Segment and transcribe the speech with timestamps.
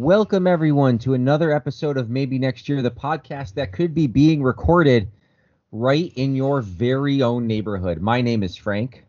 [0.00, 4.44] Welcome, everyone, to another episode of Maybe Next Year, the podcast that could be being
[4.44, 5.10] recorded
[5.72, 8.00] right in your very own neighborhood.
[8.00, 9.04] My name is Frank.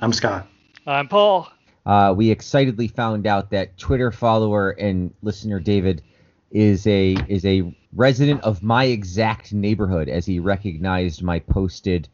[0.00, 0.48] I'm Scott.
[0.86, 1.50] I'm Paul.
[1.84, 6.02] Uh, we excitedly found out that Twitter follower and listener David
[6.50, 12.08] is a is a resident of my exact neighborhood, as he recognized my posted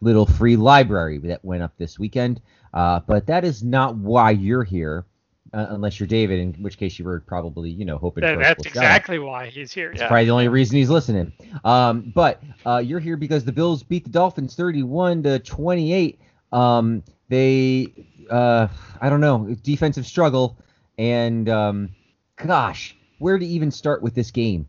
[0.00, 2.40] little free library that went up this weekend.
[2.72, 5.04] Uh, but that is not why you're here
[5.52, 8.42] uh, unless you're David, in which case you were probably, you know, hoping That- for
[8.42, 9.90] that's exactly why he's here.
[9.92, 10.08] It's Yeah.
[10.08, 11.32] probably the only reason he's listening.
[11.64, 16.18] Um, but uh, you're here because the Bills beat the Dolphins 31 to 28.
[16.52, 17.88] Um, they,
[18.30, 18.68] uh,
[19.00, 20.56] I don't know, defensive struggle,
[20.98, 21.90] and um,
[22.36, 24.66] gosh, where to even start with this game?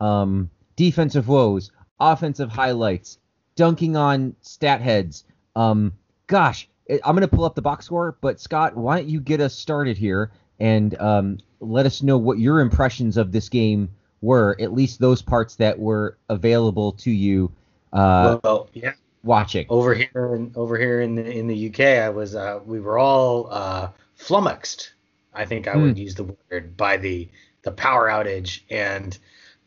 [0.00, 3.18] Um, defensive woes, offensive highlights,
[3.56, 5.24] dunking on stat heads.
[5.54, 5.92] Um,
[6.26, 6.68] gosh,
[7.04, 9.96] I'm gonna pull up the box score, but Scott, why don't you get us started
[9.96, 15.00] here and um, let us know what your impressions of this game were, at least
[15.00, 17.50] those parts that were available to you
[17.92, 18.92] uh, well, yeah.
[19.22, 19.66] watching.
[19.68, 22.98] Over here, in, over here in the in the UK, I was uh, we were
[22.98, 24.92] all uh, flummoxed.
[25.32, 27.28] I think I would use the word by the
[27.62, 29.16] the power outage and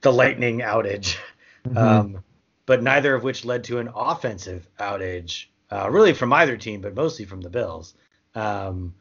[0.02, 1.18] the lightning outage,
[1.66, 1.78] Mhm.
[1.78, 2.24] um,
[2.66, 6.94] but neither of which led to an offensive outage, uh, really from either team, but
[6.94, 7.96] mostly from the Bills.
[8.36, 8.94] Um,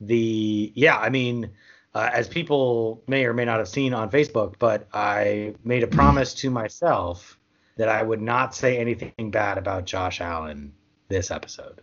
[0.00, 1.50] the yeah, I mean,
[1.94, 5.86] uh, as people may or may not have seen on Facebook, but I made a
[5.86, 7.38] promise to myself
[7.76, 10.72] that I would not say anything bad about Josh Allen
[11.08, 11.82] this episode.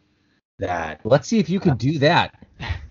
[0.60, 2.36] That Let's see if you can do that.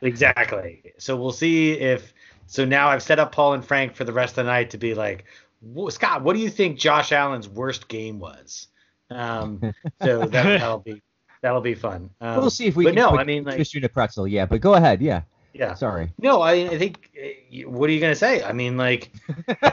[0.00, 0.95] exactly.
[0.98, 2.15] So we'll see if.
[2.47, 4.78] So now I've set up Paul and Frank for the rest of the night to
[4.78, 5.25] be like,
[5.89, 8.69] Scott, what do you think Josh Allen's worst game was?
[9.11, 11.03] Um, so that, that'll be
[11.45, 12.09] that'll be fun.
[12.23, 13.89] Um, we'll see if we but can no, I mean like twist you in a
[13.89, 14.27] pretzel.
[14.27, 15.03] Yeah, but go ahead.
[15.03, 15.75] Yeah, yeah.
[15.75, 16.11] sorry.
[16.19, 17.11] No, I, I think.
[17.23, 18.42] uh, What are you gonna say?
[18.42, 19.12] I mean, like,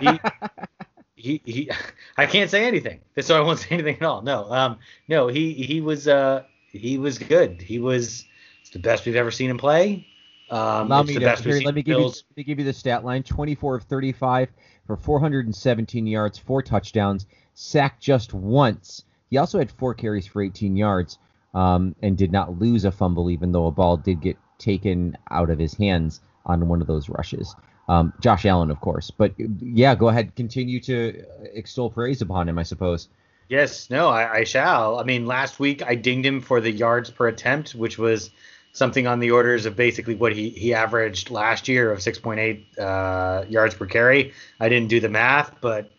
[0.01, 0.19] he,
[1.15, 1.71] he, he,
[2.17, 4.21] I can't say anything, so I won't say anything at all.
[4.21, 7.61] No, um, no, he, he was, uh, he was good.
[7.61, 8.25] He was
[8.59, 10.05] it's the best we've ever seen him play.
[10.49, 12.65] Um, Allow me the to best here, let me give you let me give you
[12.65, 14.49] the stat line: 24 of 35
[14.85, 19.05] for 417 yards, four touchdowns, sacked just once.
[19.29, 21.17] He also had four carries for 18 yards,
[21.53, 25.49] um, and did not lose a fumble, even though a ball did get taken out
[25.49, 27.55] of his hands on one of those rushes.
[27.89, 31.23] Um, Josh Allen, of course, but yeah, go ahead, continue to
[31.53, 33.09] extol praise upon him, I suppose.
[33.49, 34.99] Yes, no, I, I shall.
[34.99, 38.29] I mean, last week I dinged him for the yards per attempt, which was
[38.71, 43.45] something on the orders of basically what he, he averaged last year of 6.8 uh,
[43.49, 44.33] yards per carry.
[44.59, 45.91] I didn't do the math, but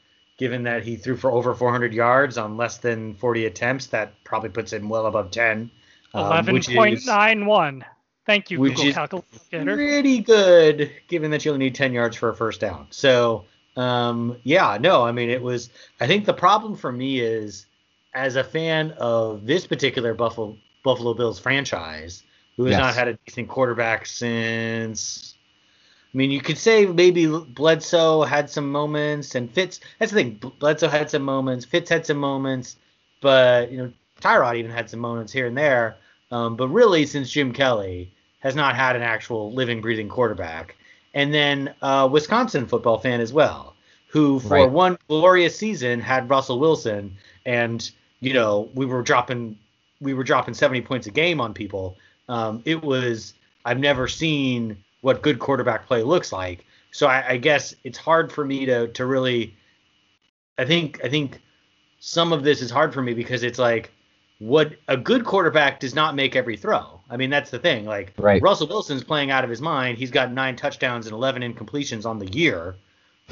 [0.43, 4.49] given that he threw for over 400 yards on less than 40 attempts, that probably
[4.49, 5.71] puts him well above 10.
[6.15, 7.85] um, Eleven which point is nine one.
[8.27, 9.77] Thank you, which Google is Calculator.
[9.77, 12.89] Pretty good, given that you only need 10 yards for a first down.
[12.91, 13.45] So,
[13.77, 15.71] um, yeah, no, I mean, it was.
[16.01, 17.67] I think the problem for me is,
[18.13, 22.25] as a fan of this particular Buffalo Buffalo Bills franchise,
[22.57, 22.81] who has Yes.
[22.81, 25.37] not had a decent quarterback since.
[26.15, 29.81] I mean, you could say maybe Bledsoe had some moments, and Fitz.
[29.99, 30.41] That's the thing.
[30.59, 31.65] Bledsoe had some moments.
[31.65, 32.77] Fitz had some moments,
[33.21, 35.97] but you know, Tyrod even had some moments here and there.
[36.31, 40.77] Um, but really, since Jim Kelly has not had an actual living, breathing quarterback,
[41.15, 43.75] and then uh, Wisconsin football fan as well,
[44.09, 44.71] who for Right.
[44.71, 47.91] one glorious season had Russell Wilson, and
[48.21, 49.57] you know we were dropping
[50.01, 51.97] we were dropping 70 points a game on people.
[52.29, 53.35] Um, it was
[53.65, 56.65] I've never seen what good quarterback play looks like.
[56.91, 59.55] So I, I guess it's hard for me to to really.
[60.59, 61.41] I think I think
[62.01, 63.91] some of this is hard for me because it's like
[64.39, 67.01] what a good quarterback does not make every throw.
[67.09, 67.85] I mean that's the thing.
[67.85, 68.43] Like Right.
[68.43, 69.99] Russell Wilson's playing out of his mind.
[69.99, 72.75] He's got nine touchdowns and 11 incompletions on the year.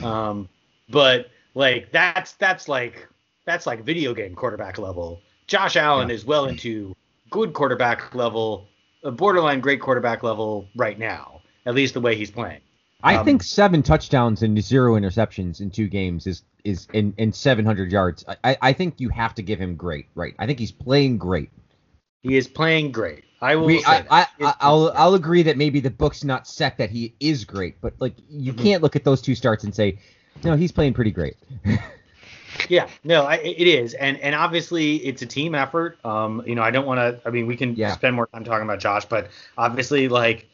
[0.03, 0.49] Um,
[0.89, 3.07] but like that's that's like
[3.45, 5.21] that's like video game quarterback level.
[5.47, 6.15] Josh Allen Yeah.
[6.15, 6.95] is well into
[7.31, 8.69] good quarterback level,
[9.03, 11.40] a borderline great quarterback level right now.
[11.67, 12.61] At least the way he's playing.
[13.03, 17.33] I Um, think seven touchdowns and zero interceptions in two games is is in, in
[17.33, 18.23] 700 yards.
[18.45, 20.35] I- I, think you have to give him great, right?
[20.39, 21.49] I think he's playing great.
[22.23, 23.25] He is playing great.
[23.41, 24.21] I will We, say I.
[24.21, 27.81] I, I, I'll I'll agree that maybe the book's not set that he is great,
[27.81, 28.63] but like you Mhm.
[28.63, 29.99] can't look at those two starts and say,
[30.45, 31.37] no, he's playing pretty great.
[32.69, 35.99] Yeah, no, I, it is, and and obviously it's a team effort.
[36.05, 37.27] Um, you know, I don't want to.
[37.27, 37.93] I mean, we can Yeah.
[37.93, 40.49] spend more time talking about Josh, but obviously, like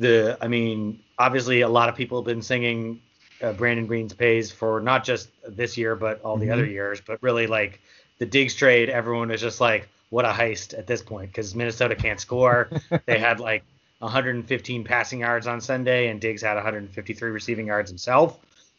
[0.00, 3.00] the, I mean, obviously, a lot of people have been singing
[3.42, 6.52] uh, Brandon Green's pays for not just this year, but all the Mhm.
[6.52, 7.00] other years.
[7.00, 7.80] But really, like
[8.18, 11.94] the Diggs trade, everyone is just like, what a heist at this point because Minnesota
[11.94, 12.68] can't score.
[13.06, 13.62] they had like
[14.00, 18.38] 115 passing yards on Sunday, and Diggs had 153 receiving yards himself.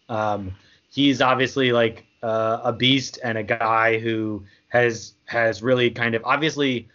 [0.10, 0.54] Um,
[0.92, 6.24] he's obviously like uh, a beast and a guy who has has really kind of
[6.26, 6.88] obviously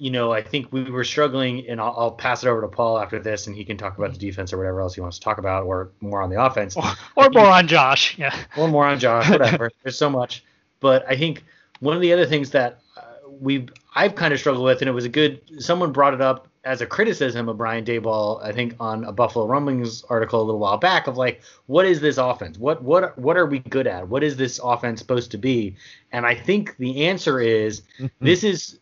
[0.00, 2.98] you know, I think we were struggling, and I'll, I'll, pass it over to Paul
[2.98, 5.22] after this, and he can talk about the defense or whatever else he wants to
[5.22, 6.84] talk about, or more on the offense, or,
[7.16, 9.70] or more on Josh, yeah, or more on Josh, whatever.
[9.82, 10.42] There's so much,
[10.80, 11.44] but I think
[11.80, 14.92] one of the other things that uh, we I've kind of struggled with, and it
[14.92, 18.76] was a good someone brought it up as a criticism of Brian Daboll, I think
[18.80, 22.56] on a Buffalo Rumblings article a little while back of like, what is this offense?
[22.56, 24.08] What what what are we good at?
[24.08, 25.76] What is this offense supposed to be?
[26.12, 28.24] And I think the answer is mm-hmm.
[28.24, 28.78] this is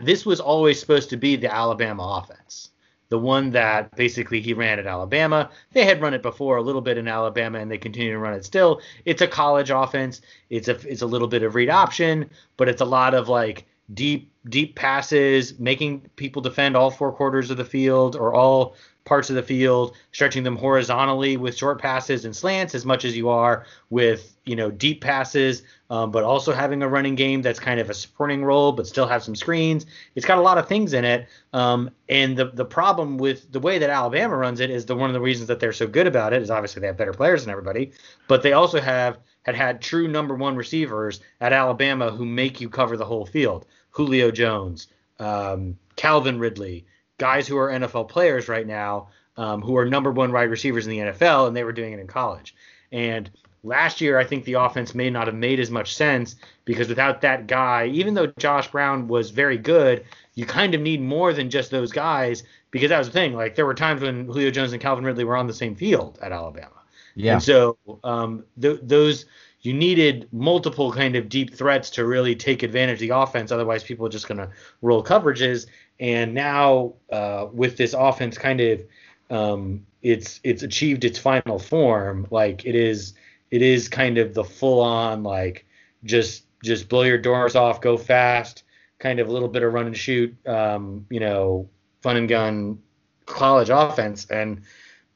[0.00, 2.70] this was always supposed to be the Alabama offense,
[3.08, 5.50] the one that basically he ran at Alabama.
[5.72, 8.34] They had run it before a little bit in Alabama, and they continue to run
[8.34, 8.80] it still.
[9.04, 10.20] It's a college offense.
[10.50, 13.66] It's a it's a little bit of read option, but it's a lot of like
[13.94, 18.74] deep deep passes, making people defend all four quarters of the field or all
[19.08, 23.16] parts of the field, stretching them horizontally with short passes and slants as much as
[23.16, 27.58] you are with you know deep passes, um, but also having a running game that's
[27.58, 29.86] kind of a supporting role, but still have some screens.
[30.14, 31.26] It's got a lot of things in it.
[31.52, 35.08] Um, and the the problem with the way that Alabama runs it is the one
[35.08, 37.44] of the reasons that they're so good about it is obviously they have better players
[37.44, 37.92] than everybody,
[38.28, 42.68] but they also have had had true number one receivers at Alabama who make you
[42.68, 43.66] cover the whole field.
[43.90, 44.88] Julio Jones,
[45.18, 46.84] um, Calvin Ridley,
[47.18, 50.90] guys who are NFL players right now um, who are number one wide receivers in
[50.90, 52.54] the NFL, and they were doing it in college.
[52.90, 53.30] And
[53.62, 56.34] last year, I think the offense may not have made as much sense
[56.64, 60.04] because without that guy, even though John Brown was very good,
[60.34, 62.42] you kind of need more than just those guys
[62.72, 63.34] because that was the thing.
[63.34, 66.18] Like there were times when Julio Jones and Calvin Ridley were on the same field
[66.20, 66.70] at Alabama.
[67.14, 67.34] Yeah.
[67.34, 69.24] And so um, th- those
[69.62, 73.50] you needed multiple kind of deep threats to really take advantage of the offense.
[73.50, 74.50] Otherwise, people are just going to
[74.82, 75.66] roll coverages.
[76.00, 78.82] And now uh, with this offense kind of
[79.30, 83.14] um, it's it's achieved its final form, like it is
[83.50, 85.66] it is kind of the full on like
[86.04, 88.64] just just blow your doors off, go fast,
[88.98, 91.68] kind of a little bit of run and shoot, um, you know,
[92.02, 92.78] fun and gun
[93.26, 94.62] college offense, and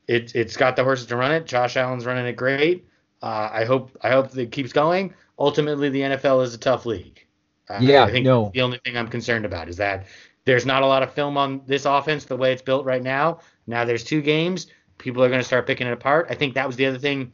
[0.08, 1.46] it it's got the horses to run it.
[1.46, 2.86] Josh Allen's running it great.
[3.22, 5.14] Uh, I hope I hope it keeps going.
[5.38, 7.24] Ultimately, the NFL is a tough league.
[7.68, 8.50] Uh, yeah, I think no.
[8.52, 10.06] the only thing I'm concerned about is that
[10.44, 13.40] there's not a lot of film on this offense the way it's built right now.
[13.66, 14.66] Now there's two games.
[14.98, 16.26] People are going to start picking it apart.
[16.30, 17.32] I think that was the other thing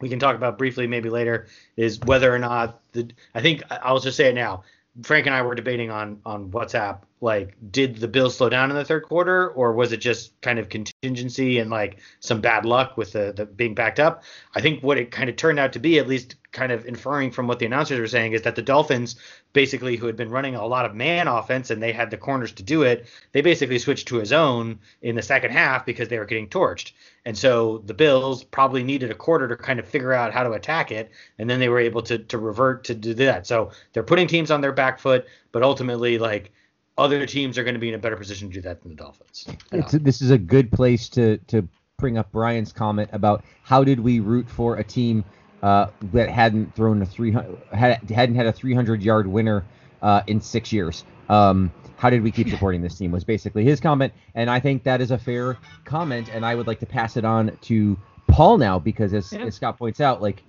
[0.00, 1.46] we can talk about briefly maybe later
[1.76, 4.64] is whether or not the I think I'll just say it now.
[5.02, 8.76] Frank and I were debating on on WhatsApp like did the Bills slow down in
[8.76, 12.96] the third quarter or was it just kind of contingency and like some bad luck
[12.96, 14.22] with the, the being backed up?
[14.54, 17.30] I think what it kind of turned out to be, at least kind of inferring
[17.30, 19.16] from what the announcers were saying, is that the Dolphins
[19.52, 22.50] basically who had been running a lot of man offense and they had the corners
[22.52, 26.18] to do it, they basically switched to a zone in the second half because they
[26.18, 26.92] were getting torched.
[27.26, 30.52] And so the Bills probably needed a quarter to kind of figure out how to
[30.52, 33.46] attack it, and then they were able to to revert to do that.
[33.46, 36.52] So they're putting teams on their back foot, but ultimately like
[36.96, 38.96] other teams are going to be in a better position to do that than the
[38.96, 39.46] Dolphins.
[39.92, 41.68] this is a good place to to
[41.98, 45.24] bring up Brian's comment about how did we root for a team
[45.66, 49.64] uh, that hadn't thrown a 300 had, hadn't had a 300 yard winner
[50.00, 51.04] uh, in six years.
[51.28, 54.84] Um, how did we keep supporting this team was basically his comment, and I think
[54.84, 57.98] that is a fair comment, and I would like to pass it on to
[58.28, 59.40] Paul now because as, yeah.
[59.40, 60.44] as Scott points out, like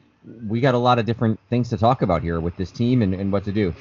[0.48, 3.16] we got a lot of different things to talk about here with this team and,
[3.16, 3.74] and what to do.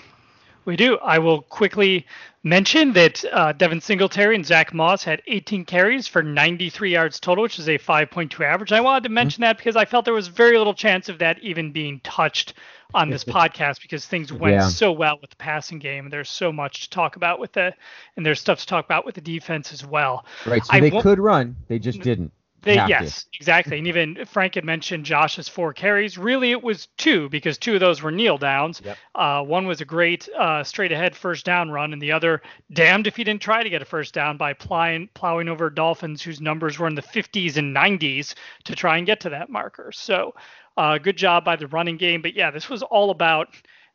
[0.66, 0.98] We do.
[0.98, 2.06] I will quickly
[2.42, 7.42] mention that uh, Devin Singletary and Zach Moss had 18 carries for 93 yards total,
[7.42, 8.72] which is a 5.2 average.
[8.72, 9.14] I wanted to mm-hmm.
[9.14, 9.48] mention mm-hmm.
[9.50, 12.54] that because I felt there was very little chance of that even being touched
[12.94, 14.68] on this podcast because things went yeah.
[14.68, 16.10] so well with the passing game.
[16.10, 17.72] There's so much to talk about with the,
[18.16, 20.26] and there's stuff to talk about with the defense as well.
[20.44, 20.64] Right.
[20.64, 22.32] So I they could run, they just didn't.
[22.66, 23.28] They, yes, to.
[23.34, 23.78] exactly.
[23.78, 26.18] And even Frank had mentioned Josh's four carries.
[26.18, 28.82] Really, it was two because two of those were kneel downs.
[28.84, 28.98] Yep.
[29.14, 32.42] Uh, one was a great uh, straight ahead first down run, and the other,
[32.72, 36.22] damned if he didn't try to get a first down by plowing, plowing over Dolphins,
[36.22, 39.92] whose numbers were in the 50s and 90s, to try and get to that marker.
[39.92, 40.34] So,
[40.76, 42.20] uh, good job by the running game.
[42.20, 43.50] But yeah, this was all about,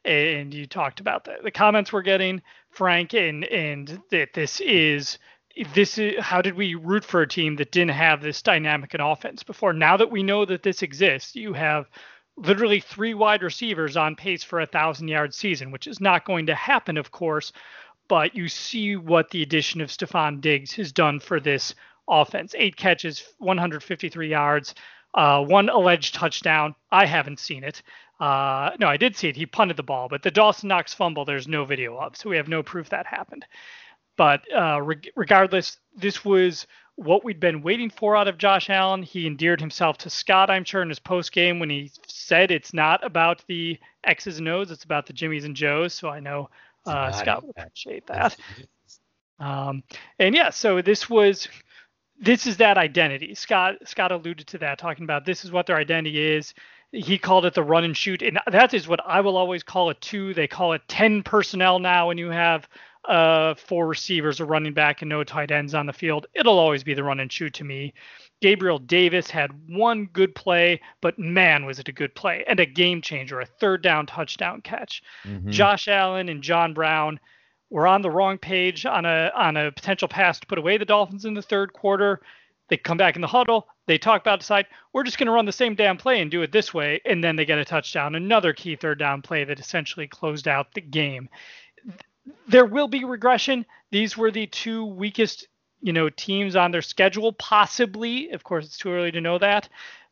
[0.05, 5.17] and you talked about the, the comments we're getting, Frank, and and that this is
[5.73, 9.01] this is how did we root for a team that didn't have this dynamic in
[9.01, 9.73] offense before?
[9.73, 11.89] Now that we know that this exists, you have
[12.37, 16.45] literally three wide receivers on pace for a thousand yard season, which is not going
[16.47, 17.51] to happen, of course.
[18.07, 21.75] But you see what the addition of Stefon Diggs has done for this
[22.07, 24.75] offense: eight catches, 153 yards,
[25.13, 26.75] uh, one alleged touchdown.
[26.91, 27.81] I haven't seen it.
[28.19, 29.35] Uh, no, I did see it.
[29.35, 32.37] He punted the ball, but the Dawson Knox fumble, there's no video of, so we
[32.37, 33.45] have no proof that happened.
[34.21, 39.01] But uh, re- regardless, this was what we'd been waiting for out of Josh Allen.
[39.01, 42.71] He endeared himself to Scott, I'm sure, in his post game when he said it's
[42.71, 45.95] not about the X's and O's, it's about the Jimmys and Joes.
[45.95, 46.51] So I know
[46.85, 48.37] uh, Scott would appreciate that.
[49.39, 49.81] Um,
[50.19, 51.47] and yeah, so this was
[52.19, 53.33] this is that identity.
[53.33, 56.53] Scott Scott alluded to that, talking about this is what their identity is.
[56.91, 59.89] He called it the run and shoot, and that is what I will always call
[59.89, 60.35] it too.
[60.35, 62.69] They call it 10 personnel now and you have
[63.05, 66.27] uh, four receivers, a running back, and no tight ends on the field.
[66.33, 67.93] It'll always be the run and shoot to me.
[68.41, 72.65] Gabriel Davis had one good play, but man, was it a good play and a
[72.65, 75.03] game changer, a third down touchdown catch.
[75.25, 75.51] Mm-hmm.
[75.51, 77.19] Josh Allen and John Brown
[77.69, 80.85] were on the wrong page on a on a potential pass to put away the
[80.85, 82.21] Dolphins in the third quarter.
[82.69, 83.67] They come back in the huddle.
[83.85, 86.41] They talk about decide we're just going to run the same damn play and do
[86.41, 89.59] it this way, and then they get a touchdown, another key third down play that
[89.59, 91.29] essentially closed out the game.
[92.47, 93.65] There will be regression.
[93.91, 95.47] These were the two weakest,
[95.81, 98.29] you know, teams on their schedule, possibly.
[98.31, 99.69] Of course, it's too early to know that,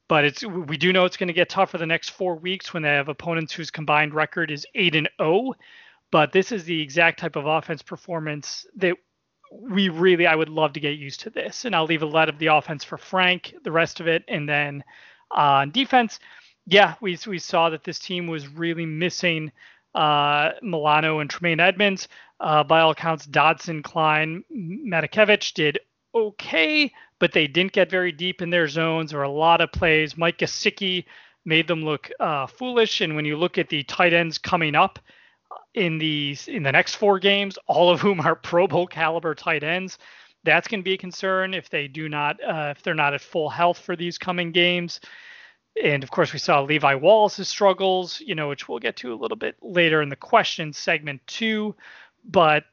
[0.07, 2.83] but it's we do know it's going to get tougher the next four weeks when
[2.83, 5.29] they have opponents whose combined record is eight and zero.
[5.31, 5.55] Oh.
[6.11, 8.95] But this is the exact type of offense performance that
[9.51, 11.65] we really, I would love to get used to this.
[11.65, 14.23] And I'll leave a lot of the offense for Frank, the rest of it.
[14.27, 14.83] And then
[15.31, 16.19] uh, on defense,
[16.65, 19.51] yeah, we, we saw that this team was really missing
[19.95, 22.07] uh, Milano and Tremaine Edmunds.
[22.39, 25.79] Uh, by all accounts, Dodson, Klein, Matakevich did
[26.15, 30.17] okay, but they didn't get very deep in their zones or a lot of plays.
[30.17, 31.03] Mike Gesicki
[31.43, 33.01] made them look uh, foolish.
[33.01, 34.99] And when you look at the tight ends coming up,
[35.73, 39.63] in the in the next four games, all of whom are Pro Bowl caliber tight
[39.63, 39.97] ends.
[40.43, 43.21] That's going to be a concern if they do not uh, if they're not at
[43.21, 44.99] full health for these coming games.
[45.81, 49.15] And of course, we saw Levi Wallace's struggles, you know, which we'll get to a
[49.15, 51.75] little bit later in the question segment too.
[52.25, 52.65] But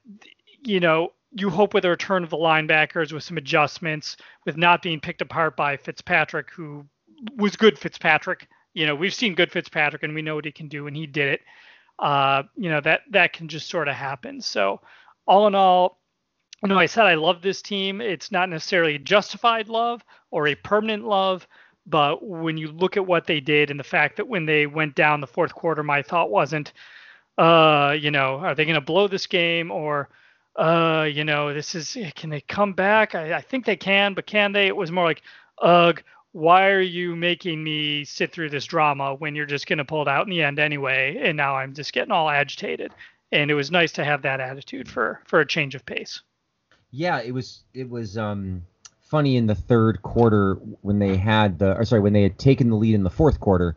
[0.65, 4.83] you know, you hope with the return of the linebackers, with some adjustments, with not
[4.83, 6.85] being picked apart by Fitzpatrick, who
[7.37, 8.49] was good Fitzpatrick.
[8.75, 11.07] You know, we've seen good Fitzpatrick, and we know what he can do, and he
[11.07, 11.41] did it
[11.99, 14.41] uh, you know that that can just sort of happen.
[14.41, 14.81] So
[15.27, 15.99] all in all,
[16.63, 18.01] you know, I said I love this team.
[18.01, 21.47] It's not necessarily justified love or a permanent love,
[21.87, 24.95] but when you look at what they did and the fact that when they went
[24.95, 26.73] down the fourth quarter, my thought wasn't,
[27.39, 30.09] uh, you know, are they going to blow this game or,
[30.57, 33.15] uh, you know, this is can they come back?
[33.15, 34.67] I, I think they can, but can they?
[34.67, 35.23] It was more like,
[35.63, 36.03] ugh,
[36.37, 40.03] why are you making me sit through this drama when you're just going to pull
[40.03, 42.93] it out in the end anyway and now i'm just getting all agitated
[43.33, 46.21] and it was nice to have that attitude for for a change of pace
[46.91, 48.63] yeah it was it was um
[49.09, 52.71] funny in the third quarter when they had the or sorry when they had taken
[52.71, 53.75] the lead in the fourth quarter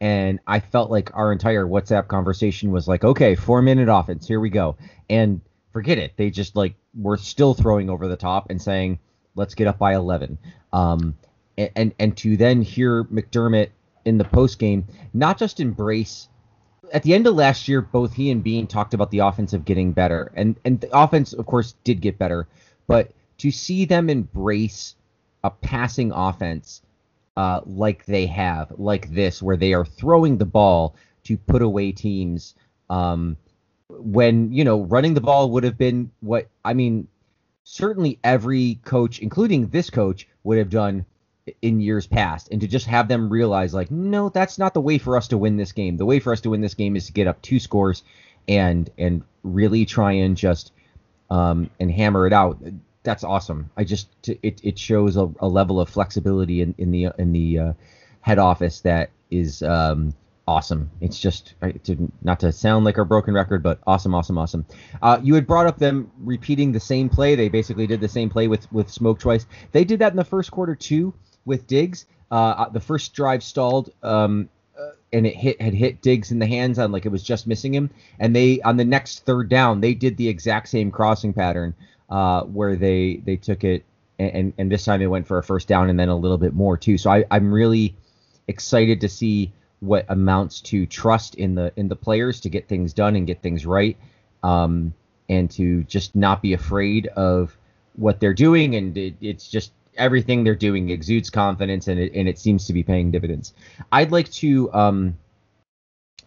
[0.00, 4.40] and i felt like our entire whatsapp conversation was like okay four minute offense here
[4.40, 4.76] we go.
[5.10, 5.40] And
[5.72, 6.14] forget it.
[6.16, 8.98] They just like were still throwing over the top and saying
[9.34, 10.38] let's get up by 11
[10.72, 11.16] um
[11.56, 13.70] and and to then hear McDermott
[14.04, 16.28] in the post game not just embrace
[16.92, 19.92] at the end of last year both he and Beane talked about the offensive getting
[19.92, 20.32] better.
[20.34, 22.48] And and the offense of course did get better
[22.86, 24.94] but to see them embrace
[25.44, 26.82] a passing offense
[27.36, 31.92] uh, like they have like this where they are throwing the ball to put away
[31.92, 32.54] teams
[32.90, 33.36] um,
[33.88, 37.06] when you know running the ball would have been what I mean
[37.64, 41.04] certainly every coach including this coach would have done
[41.62, 42.48] in years past.
[42.50, 45.38] And to just have them realize like no that's not the way for us to
[45.38, 45.96] win this game.
[45.96, 48.02] The way for us to win this game is to get up two scores
[48.46, 50.72] and and really try and just
[51.30, 52.58] um and hammer it out
[53.02, 53.70] that's awesome.
[53.76, 57.58] I just it it shows a, a level of flexibility in in the in the
[57.58, 57.72] uh,
[58.20, 60.14] head office that is um
[60.46, 60.90] awesome.
[61.02, 64.66] It's just to, not to sound like a broken record but awesome awesome awesome.
[65.02, 67.34] Uh, you had brought up them repeating the same play.
[67.34, 69.46] They basically did the same play with with smoke twice.
[69.72, 71.14] They did that in the first quarter too
[71.44, 72.06] with Diggs.
[72.30, 76.38] Uh, uh, the first drive stalled, um, uh, and it hit had hit Diggs in
[76.38, 77.90] the hands on like it was just missing him.
[78.18, 81.74] And they on the next third down, they did the exact same crossing pattern
[82.08, 83.84] uh, where they they took it
[84.18, 86.54] and, and this time they went for a first down and then a little bit
[86.54, 86.98] more too.
[86.98, 87.94] So I, I'm really
[88.48, 92.92] excited to see what amounts to trust in the in the players to get things
[92.92, 93.96] done and get things right,
[94.42, 94.92] um,
[95.28, 97.56] and to just not be afraid of
[97.94, 98.74] what they're doing.
[98.74, 102.72] And it, it's just everything they're doing exudes confidence and it, and it seems to
[102.72, 103.54] be paying dividends.
[103.92, 105.16] I'd like to um,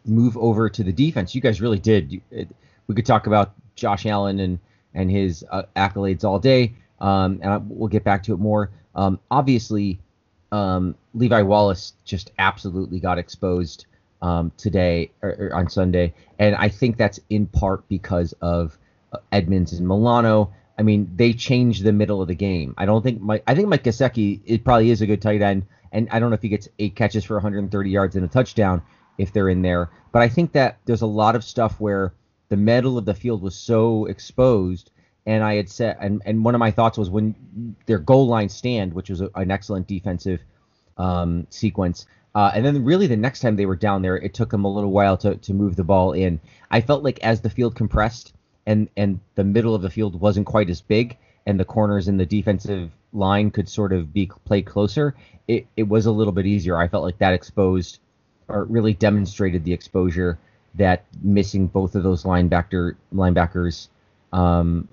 [0.05, 1.35] move over to the defense.
[1.35, 2.21] You guys really did.
[2.31, 2.47] It,
[2.87, 4.59] we could talk about Josh Allen and
[4.93, 8.71] and his uh, accolades all day, um, and I, we'll get back to it more.
[8.95, 9.99] Um, obviously,
[10.51, 13.85] um, Levi Wallace just absolutely got exposed
[14.21, 18.77] um, today or, or, on Sunday, and I think that's in part because of
[19.13, 22.73] Edmonds Edmunds and Milano I mean, they changed the middle of the game.
[22.75, 23.43] I don't think Mike.
[23.45, 26.33] I think Mike Gesicki it probably is a good tight end, and I don't know
[26.33, 28.81] if he gets eight catches for 130 yards and a touchdown
[29.19, 29.91] if they're in there.
[30.11, 32.13] But I think that there's a lot of stuff where
[32.51, 34.91] the middle of the field was so exposed.
[35.25, 37.33] And I had said, and, and one of my thoughts was when
[37.85, 40.41] their goal line stand, which was a, an excellent defensive
[40.97, 42.07] um, sequence.
[42.35, 44.73] Uh, and then really the next time they were down there, it took them a
[44.73, 46.41] little while to, to move the ball in.
[46.69, 48.33] I felt like as the field compressed
[48.65, 52.17] and and the middle of the field wasn't quite as big, and the corners in
[52.17, 55.15] the defensive line could sort of be played closer,
[55.47, 56.77] it, it was a little bit easier.
[56.77, 57.99] I felt like that exposed
[58.49, 60.37] or really demonstrated the exposure
[60.75, 63.87] that missing both of those linebacker linebackers
[64.31, 64.87] um,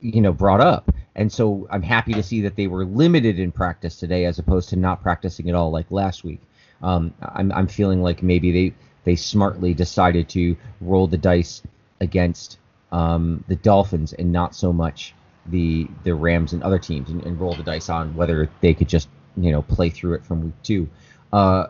[0.00, 0.90] you know brought up.
[1.16, 4.68] And so i'm happy to see that they were limited in practice today as opposed
[4.70, 6.40] to not practicing at all like last week.
[6.82, 11.62] Um, I'm, I'm feeling like maybe they they smartly decided to roll the dice
[12.00, 12.58] against
[12.92, 15.14] um, the dolphins and not so much
[15.46, 18.88] the the rams and other teams and, and, roll the dice on whether they could
[18.88, 20.88] just you know play through it from week two.
[21.32, 21.66] Uh,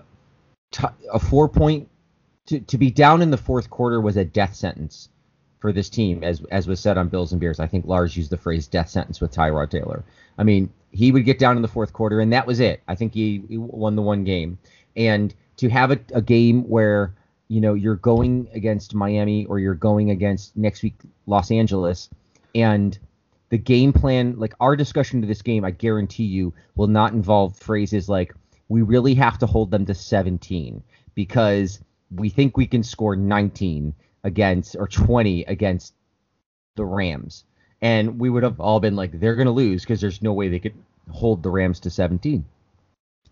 [0.70, 1.88] t- a four point
[2.46, 5.08] to, to be down in the fourth quarter was a death sentence
[5.60, 7.58] for this team, as as was said on Bills and Beers.
[7.58, 10.04] I think Lars used the phrase "death sentence" with Tyrod Taylor.
[10.36, 12.82] I mean, he would get down in the fourth quarter, and that was it.
[12.86, 14.58] I think he, he won the one game.
[14.96, 17.14] And to have a, a game where
[17.48, 20.96] you know you're going against Miami or you're going against next week
[21.26, 22.10] Los Angeles,
[22.54, 22.98] and
[23.48, 27.56] the game plan, like our discussion to this game, I guarantee you, will not involve
[27.56, 28.34] phrases like
[28.68, 30.82] "we really have to hold them to 17"
[31.14, 31.80] because
[32.16, 35.94] we think we can score 19 against or 20 against
[36.76, 37.44] the Rams.
[37.80, 40.48] And we would have all been like, they're going to lose because there's no way
[40.48, 40.74] they could
[41.10, 42.44] hold the Rams to 17.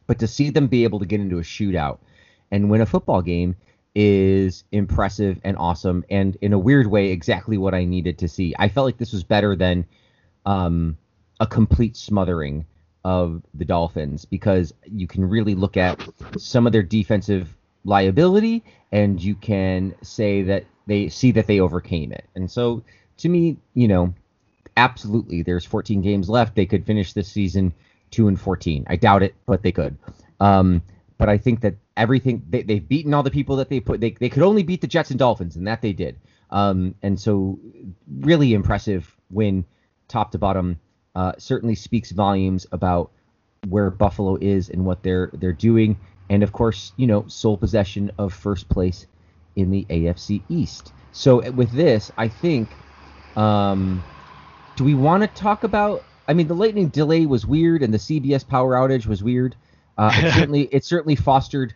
[0.06, 1.98] But to see them be able to get into a shootout
[2.50, 3.56] and win a football game
[3.94, 6.04] is impressive and awesome.
[6.10, 8.54] And in a weird way, exactly what I needed to see.
[8.58, 9.86] I felt like this was better than
[10.44, 10.98] um,
[11.40, 12.66] a complete smothering
[13.04, 16.00] of the Dolphins because you can really look at
[16.36, 22.12] some of their defensive liability and you can say that they see that they overcame
[22.12, 22.24] it.
[22.34, 22.82] And so
[23.18, 24.14] to me, you know,
[24.76, 26.54] absolutely there's 14 games left.
[26.54, 27.72] They could finish this season
[28.10, 28.84] 2 and 14.
[28.88, 29.96] I doubt it, but they could.
[30.40, 30.82] Um,
[31.18, 34.10] but I think that everything they, they've beaten all the people that they put they,
[34.10, 36.16] they could only beat the Jets and Dolphins and that they did.
[36.50, 37.58] Um, and so
[38.20, 39.64] really impressive win
[40.08, 40.78] top to bottom.
[41.14, 43.10] Uh, certainly speaks volumes about
[43.68, 45.98] where Buffalo is and what they're they're doing
[46.32, 49.06] and of course, you know, sole possession of first place
[49.54, 50.94] in the AFC East.
[51.12, 52.70] So with this, I think,
[53.36, 54.02] um,
[54.76, 56.02] do we want to talk about?
[56.26, 59.54] I mean, the lightning delay was weird, and the CBS power outage was weird.
[59.98, 61.74] Uh, it certainly, it certainly fostered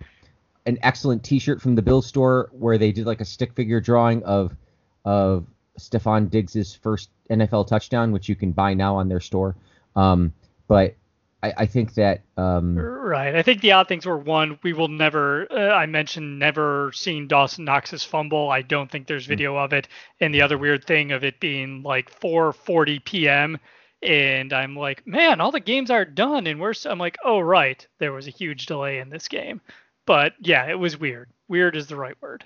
[0.64, 4.24] an excellent T-shirt from the Bill store where they did like a stick figure drawing
[4.24, 4.56] of
[5.04, 5.46] of
[5.78, 9.54] Stefon Diggs's first NFL touchdown, which you can buy now on their store.
[9.94, 10.32] Um,
[10.66, 10.94] but
[11.46, 13.34] I, I think that um, right.
[13.34, 15.46] I think the odd things were one, we will never.
[15.50, 18.50] Uh, I mentioned never seeing Dawson Knox's fumble.
[18.50, 19.30] I don't think there's hmm.
[19.30, 19.64] video mm-hmm.
[19.64, 19.88] of it.
[20.20, 23.58] And the other weird thing of it being like 4:40 p.m.
[24.02, 26.74] and I'm like, man, all the games are done, and we're.
[26.84, 29.60] I'm like, oh right, there was a huge delay in this game.
[30.04, 31.28] But yeah, it was weird.
[31.48, 32.44] Weird is the right word.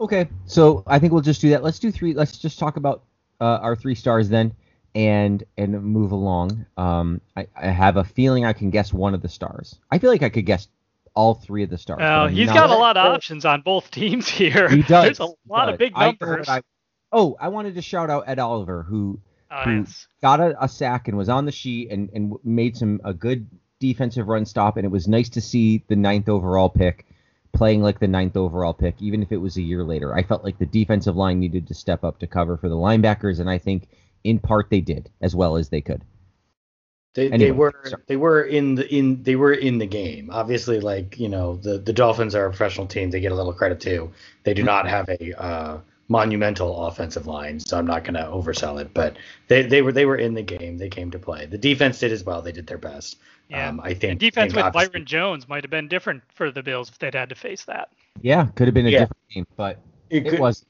[0.00, 1.62] Okay, so I think we'll just do that.
[1.62, 2.14] Let's do three.
[2.14, 3.02] Let's just talk about
[3.40, 4.54] uh, our three stars then
[4.94, 6.66] and and move along.
[6.76, 9.78] Um, I, I have a feeling I can guess one of the stars.
[9.90, 10.68] I feel like I could guess
[11.14, 12.00] all three of the stars.
[12.02, 14.68] Oh, he's got a lot of options on both teams here.
[14.68, 15.04] He does.
[15.04, 16.48] There's a lot of big numbers.
[16.48, 16.62] I,
[17.12, 20.06] oh, I wanted to shout out Ed Oliver, who, oh, who yes.
[20.22, 23.46] got a, a, sack and was on the sheet and, and made some a good
[23.80, 24.76] defensive run stop.
[24.76, 27.06] And it was nice to see the ninth overall pick
[27.52, 30.14] playing like the ninth overall pick, even if it was a year later.
[30.14, 33.40] I felt like the defensive line needed to step up to cover for the linebackers,
[33.40, 33.88] and I think
[34.24, 36.02] in part they did as well as they could.
[37.14, 38.02] They, anyway, they were sorry.
[38.06, 40.30] they were in the in they were in the game.
[40.30, 43.10] Obviously, like you know, the the Dolphins are a professional team.
[43.10, 44.12] They get a little credit too.
[44.44, 48.80] They do not have a uh, monumental offensive line, so I'm not going to oversell
[48.80, 48.94] it.
[48.94, 49.16] But
[49.48, 50.78] they they were they were in the game.
[50.78, 51.46] They came to play.
[51.46, 52.42] The defense did as well.
[52.42, 53.16] They did their best.
[53.48, 56.62] Yeah, um, I think the defense with Byron Jones might have been different for the
[56.62, 57.88] Bills if they'd had to face that.
[58.20, 58.98] Yeah, could have been a yeah.
[59.00, 59.80] different game, but
[60.10, 60.64] it, it was.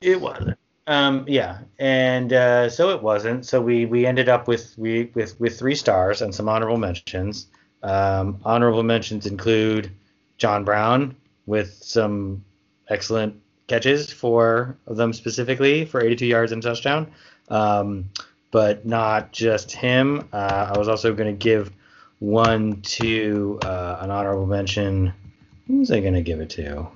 [0.00, 0.56] It wasn't.
[0.90, 3.46] Um, yeah, and uh, so it wasn't.
[3.46, 7.46] So we we ended up with we with with three stars and some honorable mentions.
[7.84, 9.92] Um, honorable mentions include
[10.36, 11.14] John Brown
[11.46, 12.44] with some
[12.88, 17.06] excellent catches, four of them specifically for 82 yards and touchdown.
[17.50, 18.10] Um,
[18.50, 20.28] but not just him.
[20.32, 21.70] Uh, I was also going to give
[22.18, 25.12] one to uh, an honorable mention.
[25.68, 26.88] Who was I going to give it to?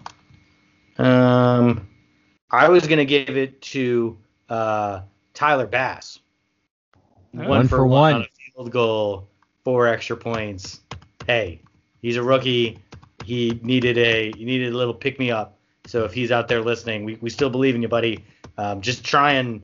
[0.98, 1.86] Um,
[2.50, 4.16] I was gonna give it to
[4.48, 5.00] uh,
[5.32, 6.20] Tyler Bass.
[7.32, 8.14] One for one.
[8.14, 9.28] on a field goal,
[9.64, 10.80] four extra points.
[11.26, 11.60] Hey,
[12.00, 12.78] he's a rookie.
[13.24, 15.58] He needed a he needed a little pick me up.
[15.86, 18.24] So if he's out there listening, we, we still believe in you, buddy.
[18.56, 19.62] Um, just try and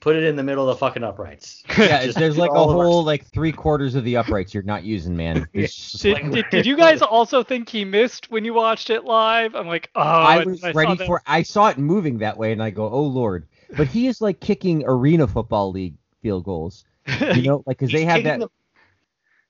[0.00, 1.62] put it in the middle of the fucking uprights.
[1.78, 4.54] Yeah, Just there's like a all of our- whole like three quarters of the uprights
[4.54, 5.48] you're not using, man.
[5.52, 9.04] It's Did, like- did, did you guys also think he missed when you watched it
[9.04, 9.54] live?
[9.54, 11.22] I'm like, oh, I was I ready that- for.
[11.26, 14.40] I saw it moving that way, and I go, "Oh Lord!" But he is like
[14.40, 16.84] kicking arena football league field goals.
[17.20, 18.40] You know, like because they have that.
[18.40, 18.48] Them,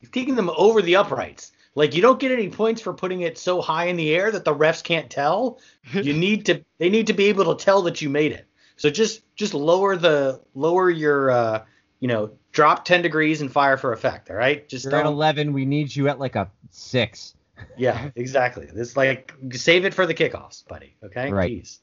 [0.01, 1.53] he's kicking them over the uprights.
[1.75, 4.45] Like you don't get any points for putting it so high in the air that
[4.45, 5.61] the refs can't tell.
[5.93, 6.65] You need to.
[6.79, 8.48] They need to be able to tell that you made it.
[8.79, 11.65] So just just lower the lower your uh
[12.01, 14.31] you know drop 10 degrees and fire for effect.
[14.31, 14.67] All right.
[14.69, 15.53] Just You're at 11.
[15.53, 17.35] We need you at like a six.
[17.77, 18.67] Yeah, exactly.
[18.73, 20.97] This like save it for the kickoffs, buddy.
[21.05, 21.31] Okay.
[21.31, 21.51] Right.
[21.51, 21.79] Jeez.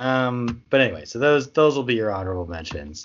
[0.00, 0.62] Um.
[0.70, 3.02] But anyway, so those those will be your honorable mentions.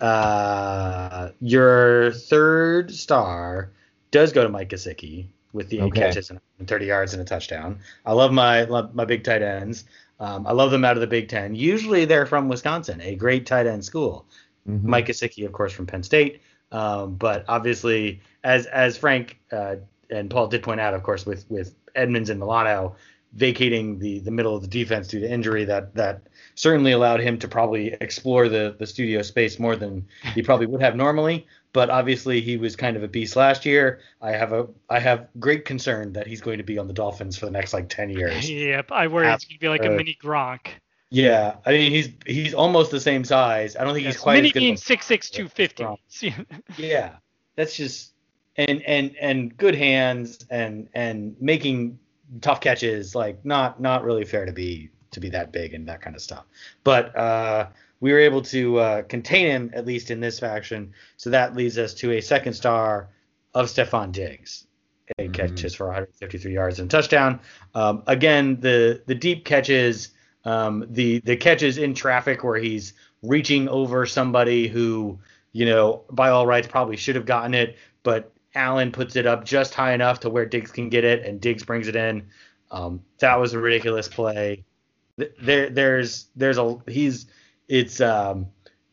[0.00, 3.72] Uh, your third star
[4.10, 6.00] does go to Mike Gesicki with the eight Okay.
[6.00, 7.80] catches and 30 yards and a touchdown.
[8.06, 9.84] I love my love my big tight ends.
[10.20, 11.54] Um, I love them out of the Big Ten.
[11.54, 14.26] Usually they're from Wisconsin, a great tight end school.
[14.68, 14.84] Mhm.
[14.84, 16.42] Mike Gesicki, of course, from Penn State.
[16.72, 19.76] Um, but obviously, as as Frank uh,
[20.10, 22.94] and Paul did point out, of course, with with Edmunds and Milano
[23.32, 26.22] vacating the the middle of the defense due to injury, that that
[26.54, 30.82] certainly allowed him to probably explore the the studio space more than he probably would
[30.82, 31.46] have normally.
[31.72, 34.00] But obviously, he was kind of a beast last year.
[34.20, 37.36] I have a I have great concern that he's going to be on the Dolphins
[37.36, 38.50] for the next like ten years.
[38.50, 40.66] Yep, I worry it's gonna be like a Uh, mini Gronk.
[41.10, 43.76] Yeah, I mean he's he's almost the same size.
[43.76, 44.60] I don't think he's Yes, quite mini as good.
[44.62, 45.84] means six six two fifty.
[46.76, 47.16] Yeah,
[47.56, 48.12] that's just
[48.56, 51.98] and and and good hands and and making
[52.40, 53.14] tough catches.
[53.14, 56.22] Like not not really fair to be to be that big and that kind of
[56.22, 56.44] stuff.
[56.84, 57.68] But uh,
[58.00, 60.92] we were able to uh, contain him at least in this faction.
[61.16, 63.08] So that leads us to a second star
[63.54, 64.66] of Stefon Diggs.
[65.18, 65.34] Eight Mhm.
[65.34, 67.40] catches for 153 yards and touchdown.
[67.74, 70.10] Um, again, the the deep catches,
[70.44, 75.18] um, the the catches in traffic where he's reaching over somebody who,
[75.52, 79.44] you know, by all rights probably should have gotten it, but Allen puts it up
[79.44, 82.28] just high enough to where Diggs can get it, and Diggs brings it in.
[82.70, 84.64] Um, that was a ridiculous play.
[85.40, 87.26] There, there's, there's a, he's,
[87.70, 88.46] it's, um,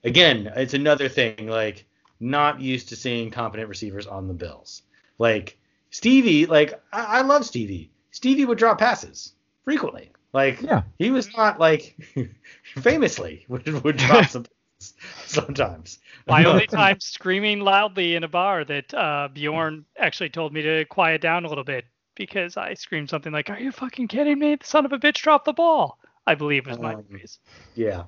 [0.06, 1.48] again, it's another thing.
[1.48, 1.86] Like,
[2.20, 4.82] not used to seeing competent receivers on the Bills.
[5.20, 5.58] Like
[5.92, 7.92] Stevie, like I, I love Stevie.
[8.12, 9.34] Stevie would drop passes
[9.66, 10.12] frequently.
[10.34, 10.82] Like Yeah.
[10.98, 11.96] he was not like
[12.76, 14.46] famously would, would drop some
[15.26, 16.00] sometimes.
[16.28, 20.86] My only time screaming loudly in a bar that uh, Bjorn actually told me to
[20.86, 21.86] quiet down a little bit
[22.16, 24.56] because I screamed something like, "Are you fucking kidding me?
[24.56, 27.40] The son of a bitch dropped the ball." I believe was my Um, phrase.
[27.76, 28.04] Yeah.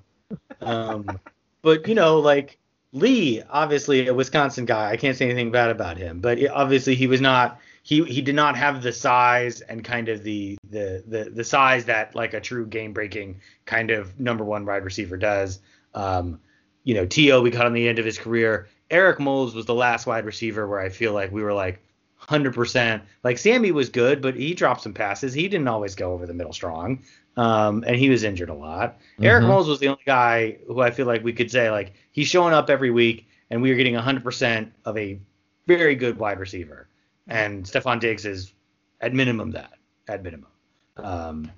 [0.61, 1.19] Um,
[1.61, 2.57] but you know, like
[2.91, 4.89] Lee, obviously a Wisconsin guy.
[4.91, 7.59] I can't say anything bad about him, but obviously he was not.
[7.83, 11.85] He he did not have the size and kind of the the the, the size
[11.85, 15.59] that like a true game breaking kind of number one wide receiver does.
[15.93, 16.39] Um,
[16.83, 17.41] you know, T.O.
[17.41, 18.67] we got on the end of his career.
[18.89, 21.81] Eric Moulds was the last wide receiver where I feel like we were like
[22.27, 23.01] 100%.
[23.23, 25.33] Like Sammy was good, but he dropped some passes.
[25.33, 27.03] He didn't always go over the middle strong.
[27.39, 28.97] Um, and he was injured a lot.
[29.21, 29.47] Eric Mhm.
[29.47, 32.53] Moulds was the only guy who I feel like we could say like he's showing
[32.53, 35.17] up every week and we are getting 100% of a
[35.65, 36.89] very good wide receiver.
[37.29, 38.51] And Stefon Diggs is
[38.99, 39.71] at minimum that,
[40.09, 40.49] at minimum.
[40.97, 41.49] Um,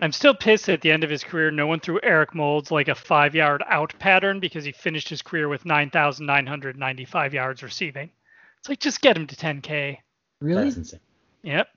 [0.00, 1.52] I'm still pissed at the end of his career.
[1.52, 5.22] No one threw Eric Moulds like a five yard out pattern because he finished his
[5.22, 8.10] career with 9,995 yards receiving.
[8.58, 9.98] It's like just get him to 10k.
[10.40, 10.64] Really?
[10.64, 11.00] that's insane.
[11.42, 11.68] Yep.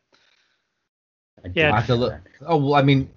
[1.46, 1.66] I Yeah.
[1.66, 2.22] I don't have to look.
[2.42, 3.12] Oh well, I mean,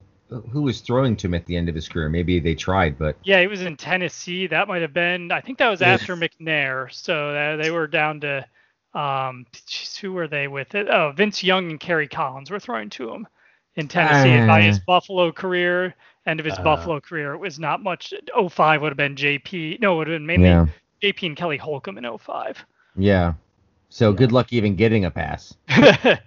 [0.51, 2.09] who was throwing to him at the end of his career?
[2.09, 4.47] Maybe they tried, but Yeah, he was in Tennessee.
[4.47, 5.33] That might have been.
[5.33, 6.93] I think that was after McNair.
[6.93, 8.47] So uh, they were down to.
[8.93, 10.88] Um, jeez, who were they with it?
[10.88, 13.29] Oh, Vince Young and Kerry Collins were throwing to him
[13.77, 14.31] in Tennessee.
[14.31, 14.83] And by his Ah.
[14.87, 15.95] Buffalo career,
[16.27, 16.62] end of his Uh.
[16.64, 18.12] Buffalo career, it was not much.
[18.35, 19.81] 05 would have been JP.
[19.81, 20.66] No, it would have been mainly yeah,
[21.03, 22.64] JP and Kelly Holcomb in 05.
[22.97, 23.35] yeah.
[23.90, 25.55] So good luck even getting a pass.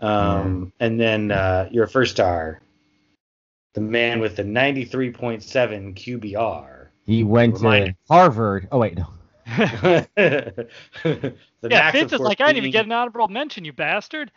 [0.00, 2.62] Um, and then uh, your first star,
[3.72, 6.88] the man with the 93.7 QBR.
[7.06, 7.94] He went to Reminder.
[8.08, 8.68] Harvard.
[8.70, 9.06] Oh wait, no.
[9.46, 10.06] the
[11.02, 14.30] yeah, max, Vince is course, like, I didn't even get an honorable mention, you bastard.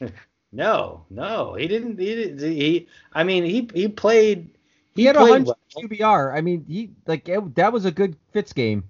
[0.52, 1.98] No, no, he didn't.
[1.98, 4.50] He, didn't, he I mean, he he played.
[4.94, 5.84] He had a played hundred well.
[5.84, 6.34] QBR.
[6.36, 8.84] I mean, he like it, that was a good Fitz game.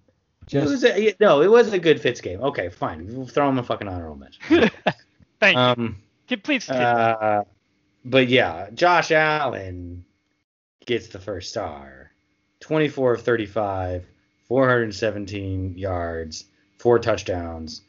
[0.50, 2.42] It was a, no, it was a good Fitz game.
[2.42, 3.07] Okay, fine.
[3.14, 4.70] We'll throw him a fucking honorable mention.
[5.40, 5.98] Thank um,
[6.29, 6.38] you.
[6.38, 6.68] Please.
[6.68, 7.44] uh,
[8.05, 10.05] but yeah, Josh Allen
[10.87, 12.11] gets the first star.
[12.61, 14.07] 24 of 35,
[14.49, 16.45] 417 yards,
[16.79, 17.83] four touchdowns,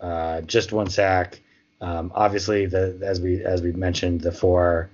[0.00, 1.40] uh, just one sack.
[1.80, 4.90] Um, obviously, the as we as we mentioned, the four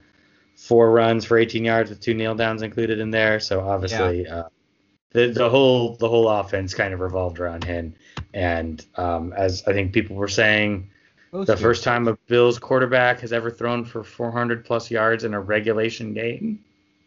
[0.57, 3.41] four runs for 18 yards with two kneel downs included in there.
[3.41, 4.37] So obviously, yeah.
[4.37, 4.49] uh,
[5.11, 7.95] the the whole the whole offense kind of revolved around him.
[8.35, 10.91] And um, as I think people were saying,
[11.33, 15.33] Most the first time a Bills quarterback has ever thrown for 400 plus yards in
[15.33, 16.63] a regulation game.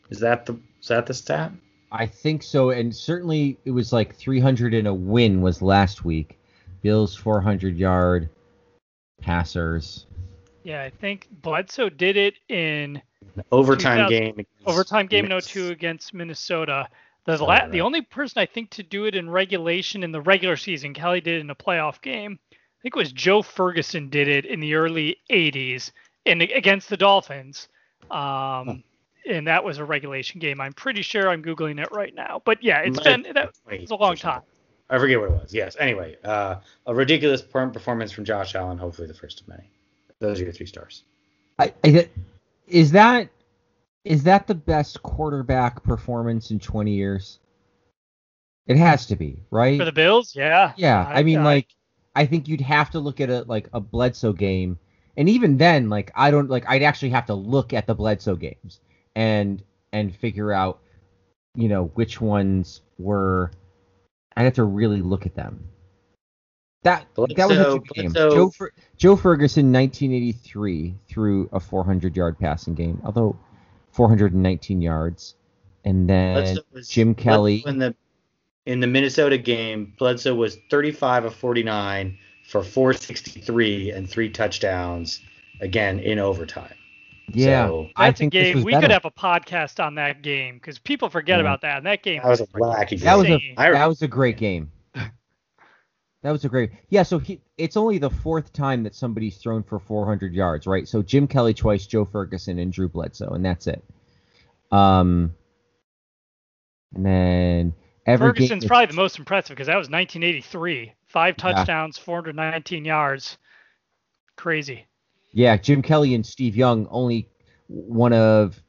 [0.10, 1.52] Is that the is that the stat?
[1.92, 6.40] I think so, and certainly it was like 300 in a win was last week.
[6.82, 8.30] Bills 400 yard
[9.22, 10.08] passers.
[10.64, 13.02] Yeah, I think Bledsoe did it in
[13.52, 14.46] overtime game.
[14.66, 16.90] Overtime game in 02 against Minnesota.
[17.26, 17.72] The la- right.
[17.72, 21.22] the only person I think to do it in regulation in the regular season, Kelly
[21.22, 22.40] did in a playoff game.
[22.86, 25.92] I think it was Joe Ferguson did it in the early 80s
[26.26, 27.68] in against the Dolphins.
[28.12, 28.74] Um, huh.
[29.28, 30.62] And that was a regulation game.
[30.62, 32.44] I'm pretty sure I'm googling it right now.
[32.46, 34.44] But yeah, it's My, been that was a long time.
[34.88, 35.52] I forget what it was.
[35.52, 35.76] Yes.
[35.80, 38.78] Anyway, uh, a ridiculous performance from Josh Allen.
[38.78, 39.72] Hopefully, the first of many.
[40.20, 41.06] Those are your three stars.
[41.58, 42.08] I, I,
[42.68, 43.30] is that
[44.04, 47.40] is that the best quarterback performance in 20 years?
[48.68, 49.80] It has to be, right?
[49.80, 50.74] For the Bills, yeah.
[50.78, 51.70] Yeah, I, I mean, I, like,
[52.16, 54.80] I think you'd have to look at a like a Bledsoe game,
[55.18, 56.66] and even then, like, I don't like.
[56.68, 58.80] I'd actually have to look at the Bledsoe games
[59.16, 60.80] and and figure out,
[61.56, 63.52] you know, which ones were.
[64.38, 65.70] I'd have to really look at them.
[66.84, 68.14] That Bledsoe, that was a good game.
[68.14, 68.52] Joe,
[68.98, 73.02] Joe Ferguson, 1983, threw a 400 yard passing game.
[73.04, 73.38] Although
[73.96, 75.36] 419 yards.
[75.86, 77.64] And then Jim Kelly.
[77.66, 77.96] In the
[78.66, 85.22] in the Minnesota game, Bledsoe was 35 of 49 for 463 and three touchdowns.
[85.62, 86.74] Again in overtime.
[87.30, 88.64] Yeah, so, I think a game.
[88.64, 88.84] we better.
[88.84, 91.42] could have a podcast on that game because people forget yeah.
[91.42, 91.78] about that.
[91.78, 93.00] And that game that was, was a wacky game.
[93.00, 94.72] That was a that was a great game.
[96.22, 96.72] That was a great.
[96.90, 100.88] Yeah, so he, it's only the fourth time that somebody's thrown for 400 yards, right?
[100.88, 103.86] So Jim Kelly twice, Joe Ferguson, and Drew Bledsoe, and that's it.
[104.72, 105.36] Um,
[106.96, 107.74] and then
[108.06, 112.04] every Ferguson's game, probably the most impressive because that was 1983, five touchdowns, yeah.
[112.04, 113.38] 419 yards,
[114.36, 114.86] crazy.
[115.32, 117.30] Yeah, Jim Kelly and Steve Young only
[117.68, 118.62] one of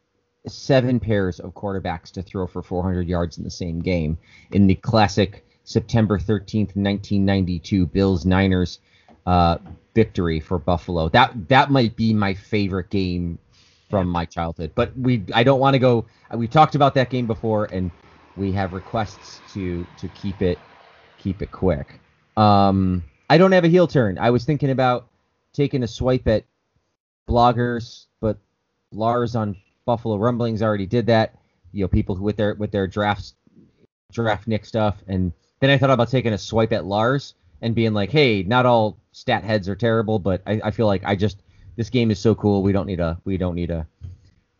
[0.49, 4.17] seven pairs of quarterbacks to throw for 400 yards in the same game
[4.53, 8.79] in the classic September 13th, 1992 Bills Niners
[9.27, 9.59] uh,
[9.95, 11.09] victory for Buffalo.
[11.09, 13.39] That that might be my favorite game
[13.91, 14.73] from my childhood.
[14.75, 16.07] But we I don't want to go.
[16.33, 17.91] We talked about that game before, and
[18.37, 20.59] we have requests to to keep it
[21.19, 22.01] keep it quick.
[22.37, 24.19] Um, I don't have a heel turn.
[24.19, 25.09] I was thinking about
[25.53, 26.45] taking a swipe at
[27.29, 28.39] bloggers, but
[28.93, 31.35] Lars on Buffalo Rumblings already did that.
[31.73, 33.35] You know, people who with their with their drafts
[34.13, 37.95] draft Nick stuff and then I thought about taking a swipe at Lars and being
[37.95, 41.43] like, hey, not all stat heads are terrible, but I, I feel like I just
[41.77, 42.63] this game is so cool.
[42.63, 43.87] We don't need a we don't need a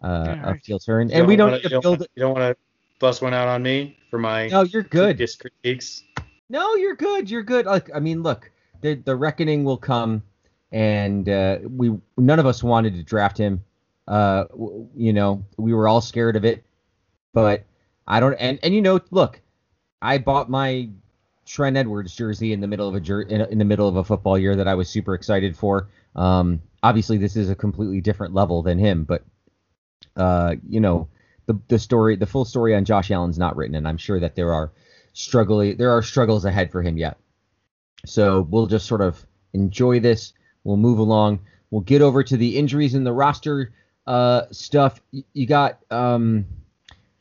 [0.03, 2.01] uh, a heel turn, and we don't wanna, need to build.
[2.15, 2.66] You don't want to
[2.99, 5.17] bust one out on me for my no, you're good.
[5.17, 6.03] Critiques.
[6.49, 7.31] No, you're good.
[7.31, 7.67] You're good.
[7.67, 10.23] Like I mean, look, the the reckoning will come,
[10.73, 13.63] and uh, we none of us wanted to draft him.
[14.07, 14.45] Uh,
[14.95, 16.65] you know, we were all scared of it,
[17.33, 17.65] but
[18.07, 18.35] I don't.
[18.35, 19.41] And and you know, look,
[20.01, 20.89] I bought my
[21.45, 24.05] Trent Edwards jersey in the middle of a jer- in, in, the middle of a
[24.05, 25.89] football year that I was super excited for.
[26.15, 29.25] Um, obviously, this is a completely different level than him, but
[30.17, 31.09] uh, you know,
[31.47, 34.35] the the story, the full story on Josh Allen's not written, and I'm sure that
[34.35, 34.73] there are
[35.13, 37.19] struggling there are struggles ahead for him yet.
[38.05, 40.33] So we'll just sort of enjoy this.
[40.65, 41.41] We'll move along.
[41.71, 43.73] We'll get over to the injuries in the roster
[44.07, 45.01] uh, stuff.
[45.11, 46.47] You got um,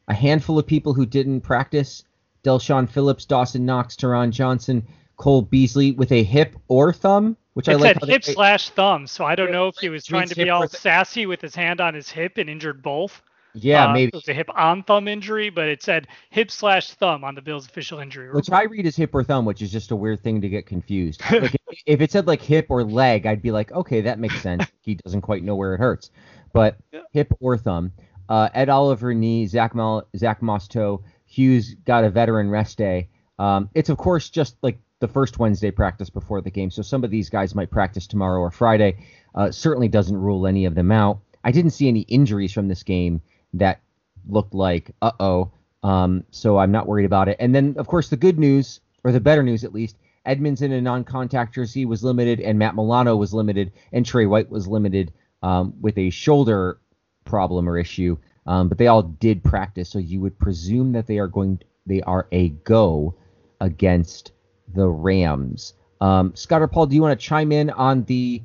[0.08, 2.04] a handful of people who didn't practice.
[2.44, 4.86] Del'Shawn Phillips, Dawson Knox, Taron Johnson,
[5.18, 8.00] Cole Beasley with a hip or thumb, which it I like.
[8.00, 10.50] said hip they, slash thumb, so I don't know if he was trying to be
[10.50, 13.24] all sassy with his hand on his hip and injured both.
[13.56, 16.92] Yeah, uh, maybe it was a hip on thumb injury, but it said hip slash
[16.92, 18.44] thumb on the Bills' official injury report.
[18.44, 20.66] Which I read as hip or thumb, which is just a weird thing to get
[20.66, 21.22] confused.
[21.46, 24.66] Like if, it said like hip or leg, I'd be like, okay, that makes sense.
[24.82, 26.10] he doesn't quite know where it hurts,
[26.54, 27.02] but yeah.
[27.12, 27.92] hip or thumb.
[28.30, 33.10] Uh, Ed Oliver knee, Zach Mal- Zach Moss toe, Hughes got a veteran rest day.
[33.38, 37.04] Um, it's of course just like the first Wednesday practice before the game, so some
[37.04, 38.98] of these guys might practice tomorrow or Friday.
[39.36, 41.20] Uh, certainly doesn't rule any of them out.
[41.44, 43.22] I didn't see any injuries from this game
[43.60, 43.82] that
[44.28, 45.52] looked like uh oh.
[45.84, 47.38] Um, so I'm not worried about it.
[47.40, 50.72] And then of course the good news, or the better news at least, Edmunds in
[50.72, 55.14] a non-contact jersey was limited, and Matt Milano was limited, and Trey White was limited
[55.44, 56.80] um, with a shoulder
[57.26, 58.18] problem or issue.
[58.48, 62.02] Um, but they all did practice, so you would presume that they are going, they
[62.02, 63.16] are a go
[63.62, 64.32] against
[64.74, 65.74] the Rams.
[66.02, 68.42] Um, Scott or Paul, do you want to chime in on the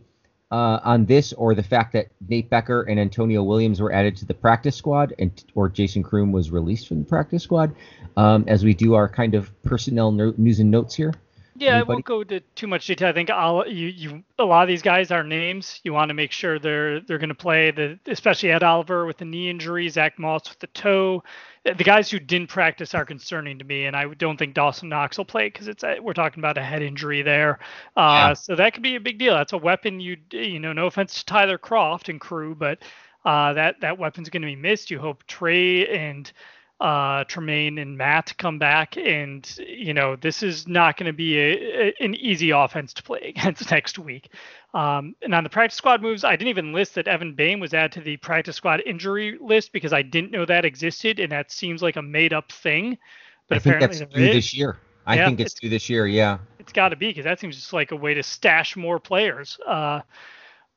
[0.51, 4.25] uh, on this or the fact that Nate Becker and Antonio Williams were added to
[4.25, 7.75] the practice squad and or Jason Croom was released from the practice squad
[8.17, 11.15] um, as we do our kind of personnel no- news and notes here?
[11.57, 11.91] Yeah, Anybody?
[11.91, 13.09] I won't go into too much detail.
[13.09, 15.81] I think I'll, you, you, a lot of these guys are names.
[15.85, 17.71] You want to make sure they're they're going to play.
[17.71, 21.23] The especially Ed Oliver with the knee injury, Zach Moss with the toe.
[21.65, 25.19] The guys who didn't practice are concerning to me, and I don't think Dawson Knox
[25.19, 27.59] will play because it's a, we're talking about a head injury there.
[27.97, 28.33] Uh, yeah.
[28.33, 29.35] So that could be a big deal.
[29.35, 30.73] That's a weapon you you know.
[30.73, 32.79] No offense to Tyler Kroft and crew, but
[33.27, 34.91] uh, that that weapon's going to be missed.
[34.91, 36.33] You hope Trey and
[36.81, 41.39] uh, Tremaine and Matt come back, and you know this is not going to be
[41.39, 44.31] a, a, an easy offense to play against next week.
[44.73, 47.75] Um, and on the practice squad moves, I didn't even list that Evan Bain was
[47.75, 51.51] added to the practice squad injury list because I didn't know that existed, and that
[51.51, 52.97] seems like a made-up thing.
[53.49, 54.79] But I apparently think that's due this year.
[55.07, 56.07] I yeah, think it's, it's due this year.
[56.07, 58.99] Yeah, it's got to be because that seems just like a way to stash more
[58.99, 59.59] players.
[59.67, 60.01] Uh,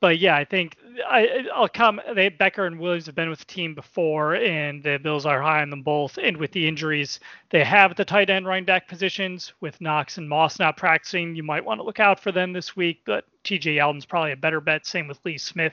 [0.03, 0.75] but yeah, I think
[1.09, 2.01] I, will come.
[2.13, 5.61] They Becker and Williams have been with the team before, and the Bills are high
[5.61, 6.19] on them both.
[6.21, 10.17] And with the injuries they have at the tight end, running back positions, with Knox
[10.17, 12.99] and Moss not practicing, you might want to look out for them this week.
[13.05, 13.75] But T.J.
[13.75, 14.85] Yeldon's probably a better bet.
[14.85, 15.71] Same with Lee Smith.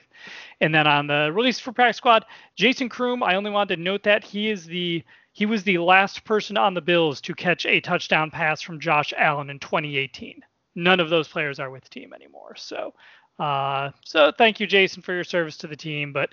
[0.61, 3.25] And then on the release for practice squad, Jason Croom.
[3.25, 6.75] I only wanted to note that he is the he was the last person on
[6.75, 10.45] the Bills to catch a touchdown pass from Josh Allen in 2018.
[10.77, 12.55] None of those players are with the team anymore.
[12.55, 12.95] So
[13.41, 16.13] uh, so thank you, Jason, for your service to the team.
[16.13, 16.31] But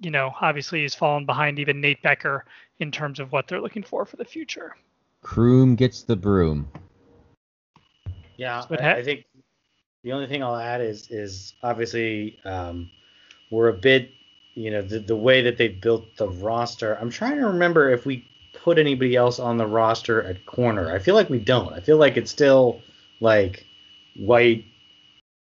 [0.00, 2.44] you know, obviously, he's fallen behind even Nate Becker
[2.78, 4.76] in terms of what they're looking for for the future.
[5.22, 6.68] Croom gets the broom.
[8.36, 9.24] Yeah, I, I, think
[10.04, 12.90] the only thing I'll add is is obviously um,
[13.50, 14.10] we're a bit,
[14.54, 16.96] you know, the, the way that they built the roster.
[17.00, 20.94] I'm trying to remember if we put anybody else on the roster at corner.
[20.94, 21.72] I feel like we don't.
[21.72, 22.82] I feel like it's still
[23.20, 23.66] like
[24.16, 24.64] White,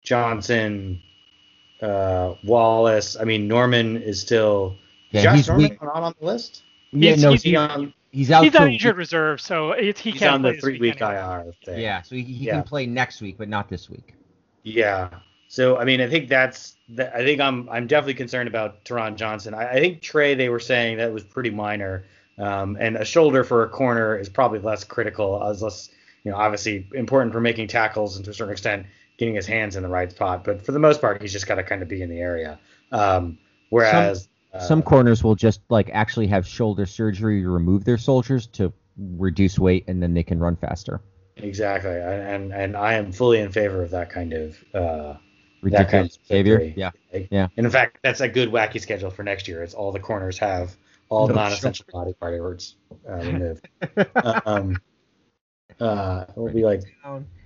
[0.07, 1.01] Johnson,
[1.81, 3.17] uh, Wallace.
[3.19, 4.77] I mean, Norman is still.
[5.11, 5.81] Yeah, Josh he's Norman weak.
[5.83, 6.63] not on the list.
[6.91, 8.43] Yeah, he's, no, he's, he's, on, he's out.
[8.45, 11.81] He's on injured reserve, so it, he he's can't on the three-week IR thing.
[11.81, 12.53] Yeah, so he, he yeah.
[12.53, 14.15] can play next week, but not this week.
[14.63, 15.09] Yeah.
[15.49, 16.77] So I mean, I think that's.
[16.97, 17.67] I think I'm.
[17.67, 19.53] I'm definitely concerned about Taron Johnson.
[19.53, 20.35] I, I think Trey.
[20.35, 22.05] They were saying that was pretty minor,
[22.37, 25.89] um, and a shoulder for a corner is probably less critical, as less,
[26.23, 28.85] you know, obviously important for making tackles and to a certain extent
[29.17, 30.43] getting his hands in the right spot.
[30.43, 32.59] But for the most part, he's just got to kind of be in the area.
[32.91, 33.37] Um,
[33.69, 37.97] whereas some, uh, some, corners will just like actually have shoulder surgery to remove their
[37.97, 41.01] soldiers to reduce weight, and then they can run faster.
[41.35, 45.15] Exactly, and and I am fully in favor of that kind of uh,
[45.61, 46.73] ridiculous kind of behavior.
[46.75, 46.91] Yeah,
[47.29, 47.47] yeah.
[47.57, 49.63] And in fact, that's a good wacky schedule for next year.
[49.63, 50.75] It's all the corners have
[51.09, 52.05] all no, non-essential sure.
[52.05, 52.75] body parts
[53.07, 53.67] uh, removed.
[54.45, 54.79] um,
[55.79, 56.81] uh, it will be like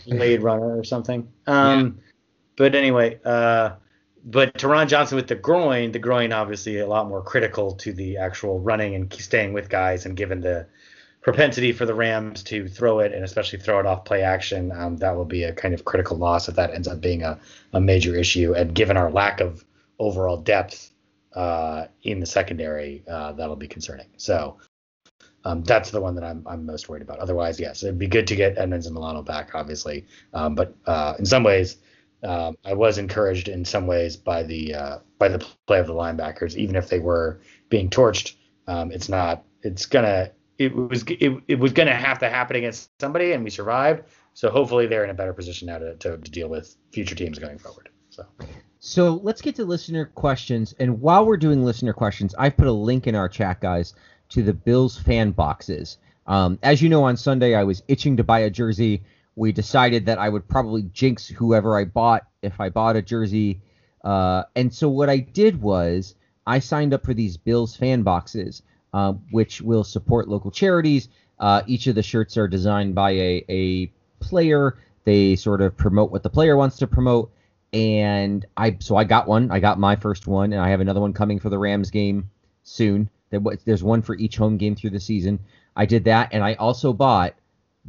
[0.08, 1.32] Blade Runner or something.
[1.48, 2.04] Um, yeah.
[2.58, 3.72] But anyway, uh,
[4.24, 8.18] but Taron Johnson with the groin, the groin obviously a lot more critical to the
[8.18, 10.68] actual running and staying with guys, and given the
[11.22, 14.98] propensity for the Rams to throw it and especially throw it off play action, um,
[14.98, 17.40] that will be a kind of critical loss if that ends up being a,
[17.74, 18.54] a major issue.
[18.54, 19.64] And given our lack of
[20.00, 20.92] overall depth
[21.36, 24.08] uh, in the secondary, uh, that'll be concerning.
[24.18, 24.58] So
[25.44, 27.20] um, that's the one that I'm, I'm most worried about.
[27.20, 30.06] Otherwise, yes, it'd be good to get Edmunds and Milano back, obviously.
[30.34, 31.78] Um, but uh, in some ways,
[32.24, 35.94] um, I was encouraged in some ways by the uh, by the play of the
[35.94, 38.36] linebackers, even if they were being torched.
[38.68, 39.44] Um, it's not.
[39.64, 40.32] It's gonna.
[40.60, 41.04] It was.
[41.08, 44.04] It, it was gonna have to happen against somebody, and we survived.
[44.34, 47.40] So hopefully they're in a better position now to, to, to deal with future teams
[47.40, 47.90] going forward.
[48.10, 48.26] So.
[48.84, 50.74] So let's get to listener questions.
[50.80, 53.94] And while we're doing listener questions, I've put a link in our chat, guys,
[54.32, 55.98] to the Bills fan boxes.
[56.28, 59.04] Um, as you know, on Sunday I was itching to buy a jersey.
[59.36, 63.62] We decided that I would probably jinx whoever I bought if I bought a jersey.
[64.04, 66.16] Uh, and so what I did was
[66.46, 68.64] I signed up for these Bills fan boxes,
[68.94, 71.10] uh, which will support local charities.
[71.40, 74.78] Uh, each of the shirts are designed by a, a player.
[75.04, 77.32] They sort of promote what the player wants to promote.
[77.74, 79.50] And I so I got one.
[79.50, 82.30] I got my first one, and I have another one coming for the Rams game
[82.64, 83.10] soon.
[83.32, 85.40] There's one for each home game through the season.
[85.76, 87.34] I did that, and I also bought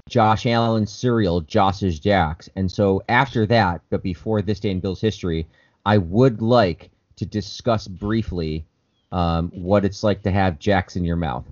[0.09, 2.49] Josh Allen's cereal, Josh's Jacks.
[2.57, 5.47] And so after that, but before this day in Bill's history,
[5.84, 8.64] I would like to discuss briefly
[9.11, 11.45] um, what it's like to have Jacks in your mouth,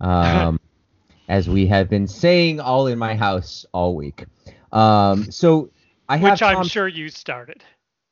[0.00, 0.58] um,
[1.28, 4.24] as we have been saying all in my house all week.
[4.72, 5.70] Um, so
[6.08, 7.62] I have which I'm Tom, sure you started.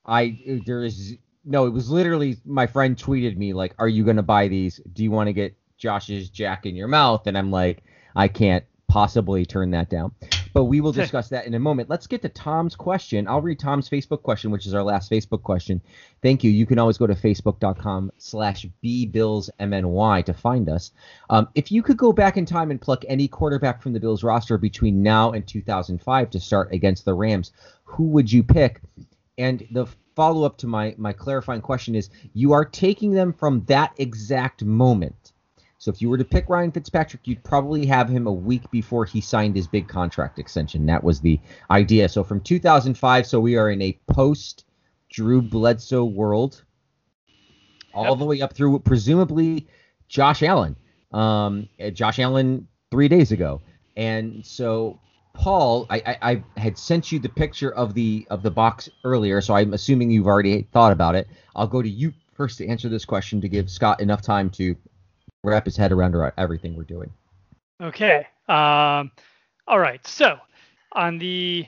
[0.07, 4.22] I there is no, it was literally my friend tweeted me like, "Are you gonna
[4.22, 4.80] buy these?
[4.93, 7.82] Do you want to get Josh's Jack in your mouth?" And I'm like,
[8.14, 10.12] I can't possibly turn that down.
[10.53, 11.88] but we will discuss that in a moment.
[11.88, 13.26] Let's get to Tom's question.
[13.26, 15.80] I'll read Tom's Facebook question, which is our last Facebook question.
[16.20, 16.51] Thank you.
[16.51, 20.93] You can always go to facebook.com slash bbillsmny to find us.
[21.30, 24.22] Um, if you could go back in time and pluck any quarterback from the Bills
[24.22, 27.53] roster between now and 2005 to start against the Rams,
[27.84, 28.82] who would you pick?
[29.38, 33.64] And the follow up to my my clarifying question is you are taking them from
[33.66, 35.32] that exact moment.
[35.78, 39.04] So if you were to pick Ryan Fitzpatrick, you'd probably have him a week before
[39.04, 40.86] he signed his big contract extension.
[40.86, 41.40] That was the
[41.72, 42.08] idea.
[42.08, 44.64] So from 2005, so we are in a post
[45.10, 46.62] Drew Bledsoe world,
[47.92, 48.18] all yep.
[48.18, 49.66] the way up through presumably
[50.08, 50.76] Josh Allen.
[51.12, 53.60] Um, Josh Allen three days ago,
[53.96, 55.00] and so
[55.35, 59.41] Paul, I, I, I, had sent you the picture of the of the box earlier,
[59.41, 61.26] so I'm assuming you've already thought about it.
[61.57, 64.76] I'll go to you first to answer this question to give Scott enough time to
[65.43, 67.11] wrap his head around everything we're doing.
[67.80, 68.26] Okay.
[68.49, 69.11] Um,
[69.66, 70.07] all right.
[70.07, 70.39] So
[70.93, 71.66] on the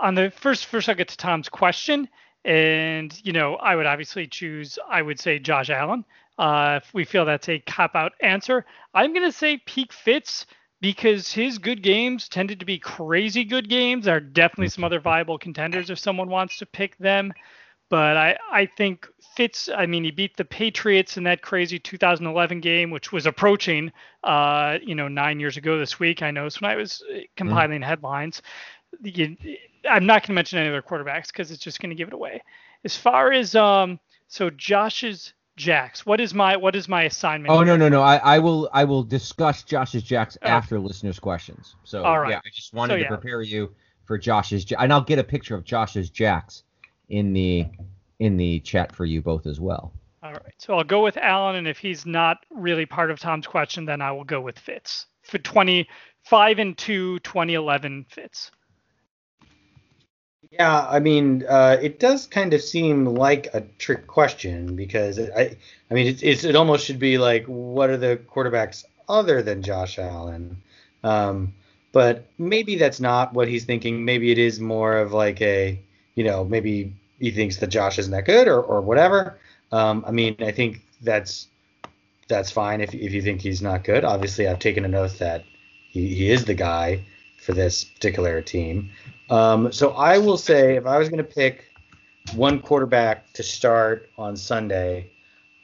[0.00, 2.08] on the first first I'll get to Tom's question,
[2.44, 6.04] and you know I would obviously choose I would say Josh Allen.
[6.38, 10.46] Uh, if we feel that's a cop out answer, I'm gonna say Peak Fitz
[10.80, 14.04] because his good games tended to be crazy good games.
[14.04, 17.32] There are definitely some other viable contenders if someone wants to pick them.
[17.90, 22.60] But I, I think Fitz, I mean, he beat the Patriots in that crazy 2011
[22.60, 23.90] game, which was approaching,
[24.24, 26.22] uh, you know, nine years ago this week.
[26.22, 27.86] I noticed when I was uh, compiling mm.
[27.86, 28.42] headlines.
[29.02, 29.36] You,
[29.88, 32.14] I'm not going to mention any other quarterbacks because it's just going to give it
[32.14, 32.42] away.
[32.84, 33.98] As far as, um,
[34.28, 36.06] so Josh's jacks.
[36.06, 37.52] What is my what is my assignment?
[37.52, 37.66] Oh here?
[37.66, 38.02] no no no.
[38.02, 40.48] I, I will I will discuss Josh's jacks oh.
[40.48, 41.76] after listeners' questions.
[41.84, 42.30] So All right.
[42.30, 43.08] yeah, I just wanted so, to yeah.
[43.08, 46.62] prepare you for Josh's and I'll get a picture of Josh's jacks
[47.08, 47.66] in the
[48.18, 49.92] in the chat for you both as well.
[50.22, 50.54] All right.
[50.58, 54.00] So I'll go with Allen, and if he's not really part of Tom's question, then
[54.00, 58.50] I will go with Fitz for 25 and 2 2011 Fitz.
[60.50, 65.32] Yeah, I mean, uh, it does kind of seem like a trick question because it,
[65.36, 65.56] I,
[65.90, 69.62] I mean, it's, it's, it almost should be like, what are the quarterbacks other than
[69.62, 70.62] Josh Allen?
[71.02, 71.54] Um,
[71.92, 74.04] but maybe that's not what he's thinking.
[74.04, 75.80] Maybe it is more of like a,
[76.14, 79.38] you know, maybe he thinks that Josh isn't that good or, or whatever.
[79.72, 81.48] Um, I mean, I think that's
[82.28, 84.04] that's fine if if you think he's not good.
[84.04, 85.44] Obviously, I've taken an oath that
[85.90, 87.04] he, he is the guy
[87.48, 88.90] for this particular team.
[89.30, 91.64] Um, so I will say, if I was going to pick
[92.34, 95.10] one quarterback to start on Sunday,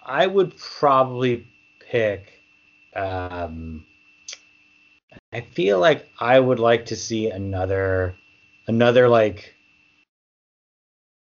[0.03, 1.47] I would probably
[1.81, 2.41] pick.
[2.97, 3.85] Um,
[5.35, 8.15] I feel like I would like to see another,
[8.67, 9.55] another like.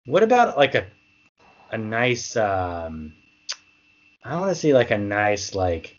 [0.06, 0.86] What about like a,
[1.72, 2.36] a nice.
[2.36, 3.14] Um,
[4.24, 5.96] I want to see like a nice like.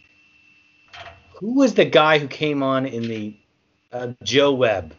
[1.41, 3.36] Who was the guy who came on in the
[3.93, 4.95] uh, Joe Webb?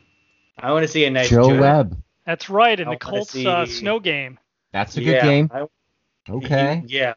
[0.58, 2.00] I want to see a nice Joe Joe Webb.
[2.24, 3.46] That's right, in I the Colts see...
[3.46, 4.38] uh, snow game.
[4.72, 5.50] That's a good yeah, game.
[5.52, 5.66] I,
[6.30, 6.82] okay.
[6.86, 7.14] He, yeah.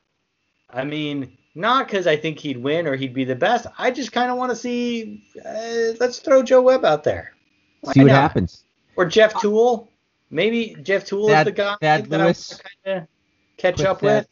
[0.70, 3.68] I mean, not because I think he'd win or he'd be the best.
[3.78, 5.24] I just kind of want to see.
[5.38, 7.34] Uh, let's throw Joe Webb out there.
[7.82, 8.16] Why see what not?
[8.16, 8.64] happens.
[8.96, 9.88] Or Jeff Tuel.
[10.30, 12.60] Maybe Jeff Tuel Thad, is the guy Thad that Lewis.
[12.60, 13.08] I kind of
[13.56, 14.28] catch quick up Thad, with.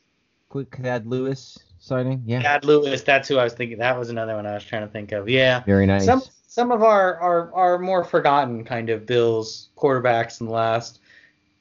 [0.50, 2.24] Quick Thad Lewis signing.
[2.26, 2.42] Yeah.
[2.42, 3.02] Thad Lewis.
[3.04, 3.78] That's who I was thinking.
[3.78, 5.30] That was another one I was trying to think of.
[5.30, 5.64] Yeah.
[5.64, 6.04] Very nice.
[6.04, 6.22] Some
[6.56, 11.02] some of our, our, our more forgotten kind of Bills quarterbacks in the last,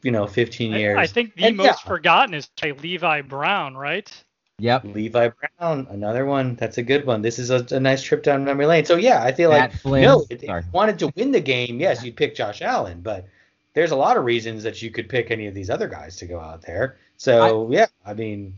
[0.03, 0.97] you know, 15 years.
[0.97, 1.89] I, I think the and most yeah.
[1.89, 4.09] forgotten is Levi Brown, right?
[4.61, 4.85] Yep.
[4.85, 6.55] Levi Brown, another one.
[6.55, 7.23] That's a good one.
[7.23, 8.85] This is a, a nice trip down memory lane.
[8.85, 10.03] So yeah, I feel Matt like Flynn.
[10.05, 13.27] no, if you wanted to win the game, yes, you'd pick Josh Allen, but
[13.73, 16.27] there's a lot of reasons that you could pick any of these other guys to
[16.27, 16.99] go out there.
[17.17, 18.55] So I, yeah, I mean,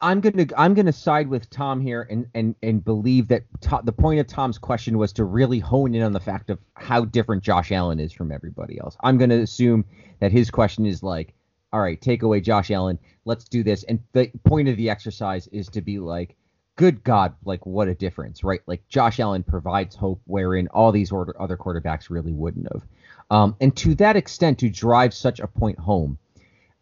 [0.00, 3.44] I'm gonna I'm gonna side with Tom here and and and believe that
[3.84, 7.06] the point of Tom's question was to really hone in on the fact of how
[7.06, 8.96] different Josh Allen is from everybody else.
[9.02, 9.84] I'm gonna assume
[10.20, 11.32] that his question is like,
[11.72, 13.84] all right, take away Josh Allen, let's do this.
[13.84, 16.36] And the point of the exercise is to be like,
[16.76, 18.60] good God, like what a difference, right?
[18.66, 22.82] Like Josh Allen provides hope wherein all these other quarterbacks really wouldn't have.
[23.30, 26.18] Um, and to that extent, to drive such a point home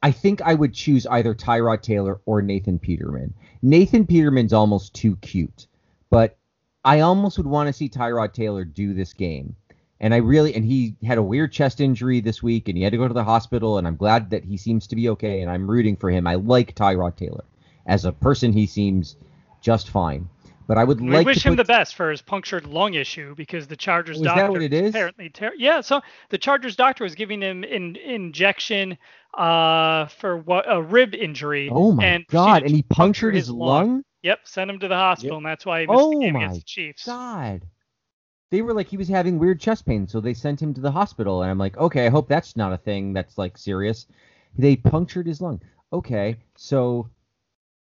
[0.05, 3.33] I think I would choose either Tyrod Taylor or Nathan Peterman.
[3.63, 5.67] Nathan Peterman's almost too cute,
[6.11, 6.37] but
[6.85, 9.57] I almost would want to see Tyrod Taylor do this game.
[10.01, 12.91] And I really, and he had a weird chest injury this week and he had
[12.91, 13.79] to go to the hospital.
[13.79, 15.41] And I'm glad that he seems to be okay.
[15.41, 16.27] And I'm rooting for him.
[16.27, 17.47] I like Tyrod Taylor.
[17.87, 19.17] As a person, he seems
[19.63, 20.29] just fine.
[20.67, 23.35] But I would we like wish to him the best for his punctured lung issue
[23.35, 24.91] because the Chargers oh, doctor that what it is?
[24.91, 25.81] apparently ter- yeah.
[25.83, 26.01] So
[26.31, 28.97] the Chargers doctor was giving him an injection
[29.35, 31.69] uh, for what a rib injury.
[31.71, 32.63] Oh my and god!
[32.63, 33.89] And he punctured his lung.
[33.89, 34.05] lung.
[34.23, 35.39] Yep, sent him to the hospital, yep.
[35.39, 37.05] and that's why he missed oh the game my against the Chiefs.
[37.05, 37.63] God,
[38.51, 40.91] they were like he was having weird chest pain, so they sent him to the
[40.91, 41.43] hospital.
[41.43, 44.07] And I'm like, okay, I hope that's not a thing that's like serious.
[44.57, 45.61] They punctured his lung.
[45.93, 47.11] Okay, so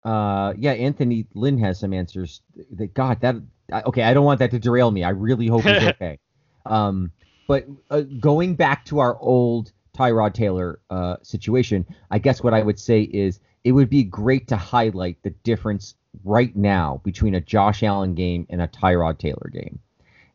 [0.05, 2.41] uh, yeah, Anthony Lynn has some answers.
[2.71, 3.35] That God, that
[3.71, 5.03] okay, I don't want that to derail me.
[5.03, 6.19] I really hope he's okay.
[6.65, 7.11] um,
[7.47, 12.61] but uh, going back to our old Tyrod Taylor uh, situation, I guess what I
[12.61, 17.41] would say is it would be great to highlight the difference right now between a
[17.41, 19.79] Josh Allen game and a Tyrod Taylor game,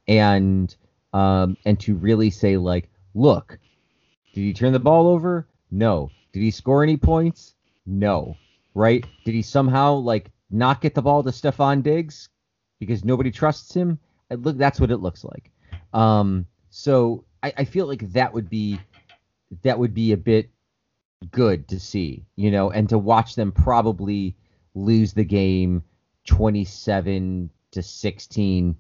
[0.07, 0.75] and
[1.13, 3.59] um, and to really say like, look,
[4.33, 5.47] did he turn the ball over?
[5.71, 6.11] No.
[6.33, 7.55] Did he score any points?
[7.87, 8.37] No.
[8.79, 9.05] Right?
[9.25, 12.29] Did he somehow like not get the ball to Stefon Diggs
[12.79, 13.99] because nobody trusts him?
[14.31, 15.51] look, that's what it looks like.
[15.93, 18.79] Um, so I, I feel like that would be
[19.63, 20.51] that would be a bit
[21.33, 24.37] good to see, you know, and to watch them probably
[24.77, 25.83] lose the game
[26.27, 28.77] 27 to 16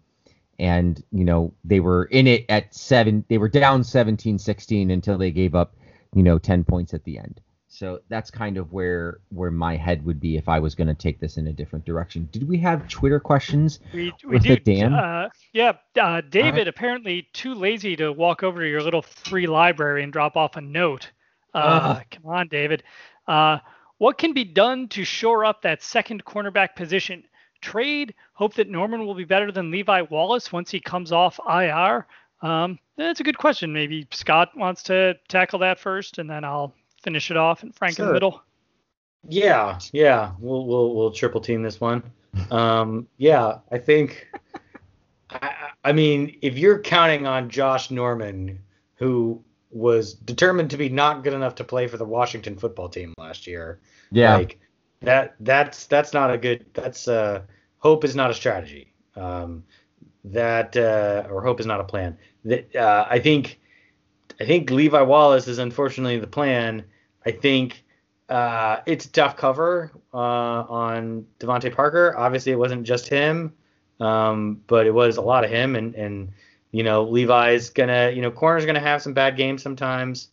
[0.61, 5.33] and you know they were in it at 7 they were down 17-16 until they
[5.33, 5.75] gave up,
[6.15, 7.41] you know, 10 points at the end.
[7.69, 10.95] So that's kind of where where my head would be if I was going to
[10.95, 12.29] take this in a different direction.
[12.33, 13.81] Did we have Twitter questions?
[13.93, 14.57] We, we do.
[14.57, 14.95] Dan?
[14.95, 20.03] Uh, yeah, uh, David apparently too lazy to walk over to your little free library
[20.03, 21.11] and drop off a note.
[21.53, 22.83] Uh, come on, David.
[23.27, 23.59] Uh,
[23.99, 27.25] what can be done to shore up that second cornerback position?
[27.61, 28.15] Trade.
[28.33, 32.07] Hope that Norman will be better than Levi Wallace once he comes off IR.
[32.41, 33.73] Um, that's a good question.
[33.73, 37.97] Maybe Scott wants to tackle that first, and then I'll finish it off and Frank
[37.97, 38.05] sure.
[38.05, 38.43] in the middle?
[39.29, 40.33] Yeah, yeah.
[40.39, 42.03] We'll we'll we'll triple team this one.
[42.51, 44.29] Um, yeah, I think.
[45.31, 48.61] I, I mean, if you're counting on Josh Norman,
[48.95, 53.13] who was determined to be not good enough to play for the Washington football team
[53.19, 53.81] last year,
[54.11, 54.61] yeah, like
[55.01, 56.67] that that's that's not a good.
[56.73, 57.43] That's uh,
[57.79, 58.93] hope is not a strategy.
[59.17, 59.65] Um,
[60.25, 62.17] that uh, or hope is not a plan.
[62.45, 63.61] That uh, I think
[64.41, 66.85] I think Levi Wallace is unfortunately the plan.
[67.27, 67.85] I think
[68.29, 72.15] uh, it's tough cover uh, on DeVante Parker.
[72.17, 73.53] Obviously, it wasn't just him,
[74.01, 75.77] um, but it was a lot of him.
[75.77, 76.33] And, and
[76.71, 80.29] you know, Levi's gonna, you know, corner's gonna have some bad games sometimes.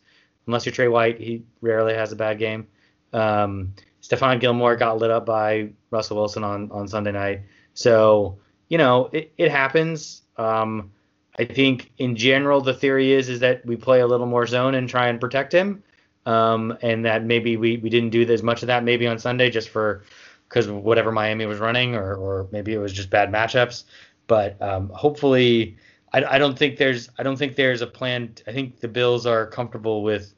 [0.46, 2.68] Unless you're Trey White, he rarely has a bad game.
[3.12, 7.40] Um, Stephon Gilmore got lit up by Russell Wilson on on Sunday night.
[7.74, 8.38] So
[8.68, 10.22] you know, it, it happens.
[10.36, 10.92] Um,
[11.38, 14.74] I think in general the theory is is that we play a little more zone
[14.74, 15.82] and try and protect him,
[16.24, 19.50] um, and that maybe we, we didn't do as much of that maybe on Sunday
[19.50, 20.02] just for
[20.48, 23.84] because whatever Miami was running or or maybe it was just bad matchups.
[24.26, 25.76] But um, hopefully,
[26.12, 28.34] I, I don't think there's I don't think there's a plan.
[28.46, 30.32] I think the Bills are comfortable with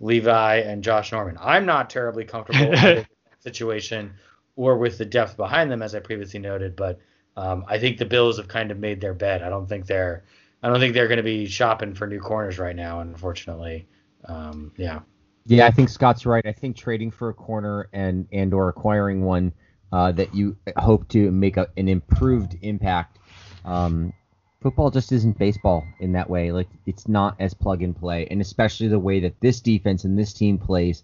[0.00, 1.38] Levi and Josh Norman.
[1.40, 3.06] I'm not terribly comfortable with that
[3.40, 4.12] situation
[4.56, 6.76] or with the depth behind them, as I previously noted.
[6.76, 7.00] But
[7.36, 9.42] um, I think the Bills have kind of made their bed.
[9.42, 10.24] I don't think they're
[10.62, 13.88] I don't think they're going to be shopping for new corners right now, unfortunately.
[14.26, 15.00] Um, yeah.
[15.44, 16.46] Yeah, I think Scott's right.
[16.46, 19.52] I think trading for a corner and and or acquiring one
[19.92, 23.18] uh, that you hope to make a, an improved impact.
[23.64, 24.12] Um,
[24.60, 26.52] football just isn't baseball in that way.
[26.52, 30.16] Like it's not as plug and play, and especially the way that this defense and
[30.16, 31.02] this team plays,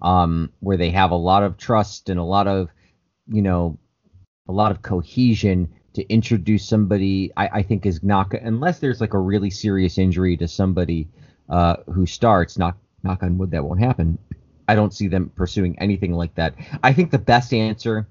[0.00, 2.70] um, where they have a lot of trust and a lot of,
[3.26, 3.76] you know,
[4.48, 9.14] a lot of cohesion to introduce somebody I, I think is not unless there's like
[9.14, 11.08] a really serious injury to somebody
[11.48, 12.58] uh, who starts.
[12.58, 14.18] Knock knock on wood, that won't happen.
[14.68, 16.54] I don't see them pursuing anything like that.
[16.82, 18.06] I think the best answer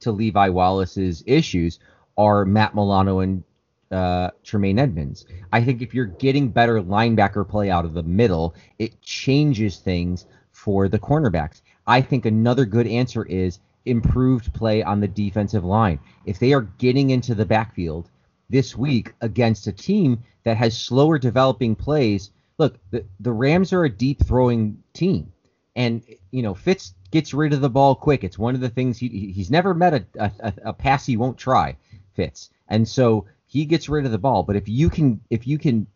[0.00, 1.78] to Levi Wallace's issues
[2.18, 3.44] are Matt Milano and
[3.90, 8.54] uh, Tremaine Edmunds I think if you're getting better linebacker play out of the middle,
[8.78, 11.60] it changes things for the cornerbacks.
[11.86, 15.98] I think another good answer is improved play on the defensive line.
[16.24, 18.10] If they are getting into the backfield
[18.50, 23.84] this week against a team that has slower developing plays, look, the, the Rams are
[23.84, 25.32] a deep throwing team.
[25.74, 28.24] And, you know, Fitz gets rid of the ball quick.
[28.24, 31.38] It's one of the things he, he's never met a, a, a pass he won't
[31.38, 31.76] try,
[32.14, 32.50] Fitz.
[32.68, 34.42] And so he gets rid of the ball.
[34.42, 35.86] But if you can if you can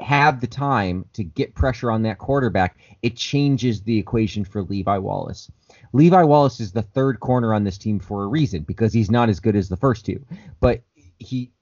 [0.00, 4.98] have the time to get pressure on that quarterback, it changes the equation for Levi
[4.98, 5.50] Wallace.
[5.92, 9.28] Levi Wallace is the third corner on this team for a reason because he's not
[9.28, 10.24] as good as the first two.
[10.60, 10.82] But
[11.18, 11.52] he,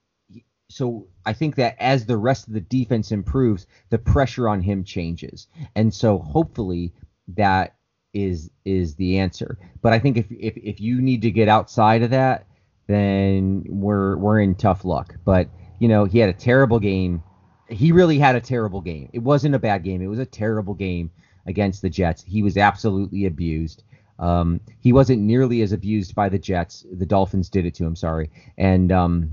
[0.68, 4.84] so I think that as the rest of the defense improves, the pressure on him
[4.84, 5.46] changes.
[5.74, 6.92] And so hopefully
[7.28, 7.76] that
[8.14, 9.58] is is the answer.
[9.82, 12.46] But I think if if if you need to get outside of that,
[12.86, 15.14] then we're we're in tough luck.
[15.24, 15.48] But
[15.78, 17.22] you know, he had a terrible game.
[17.68, 19.10] He really had a terrible game.
[19.12, 20.00] It wasn't a bad game.
[20.02, 21.10] It was a terrible game
[21.46, 22.22] against the Jets.
[22.22, 23.84] He was absolutely abused.
[24.18, 26.84] Um, he wasn't nearly as abused by the Jets.
[26.90, 27.94] The Dolphins did it to him.
[27.94, 29.30] Sorry, and um,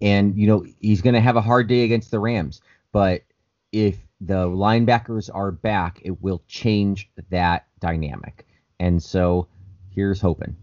[0.00, 2.60] and you know he's going to have a hard day against the Rams,
[2.92, 3.22] but
[3.72, 8.46] if the linebackers are back, it will change that dynamic.
[8.78, 9.48] And so
[9.90, 10.56] here's hoping.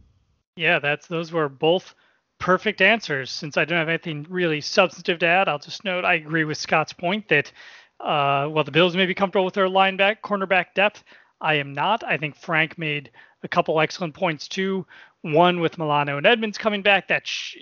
[0.56, 1.96] Yeah, that's those were both
[2.40, 3.32] perfect answers.
[3.32, 6.58] Since I don't have anything really substantive to add, I'll just note I agree with
[6.58, 7.52] Scott's point that
[8.00, 11.04] uh, while the Bills may be comfortable with their linebacker cornerback depth,
[11.42, 12.04] I am not.
[12.04, 13.12] I think Frank made
[13.44, 14.86] a couple excellent points too.
[15.22, 17.10] One with Milano and Edmunds coming back.
[17.10, 17.56] That sh-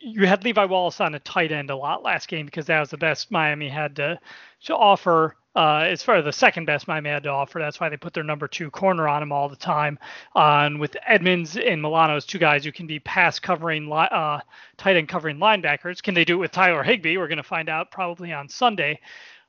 [0.00, 2.90] you had Levi Wallace on a tight end a lot last game because that was
[2.90, 4.18] the best Miami had to
[4.64, 7.58] to offer uh, as far as the second best Miami had to offer.
[7.58, 9.98] That's why they put their number two corner on him all the time.
[10.36, 14.08] Uh, and with Edmunds and Milano as two guys who can be pass covering, li-
[14.10, 14.40] uh,
[14.76, 16.02] tight end covering linebackers.
[16.02, 17.16] Can they do it with Tyler Higbee?
[17.16, 19.00] We're going to find out probably on Sunday.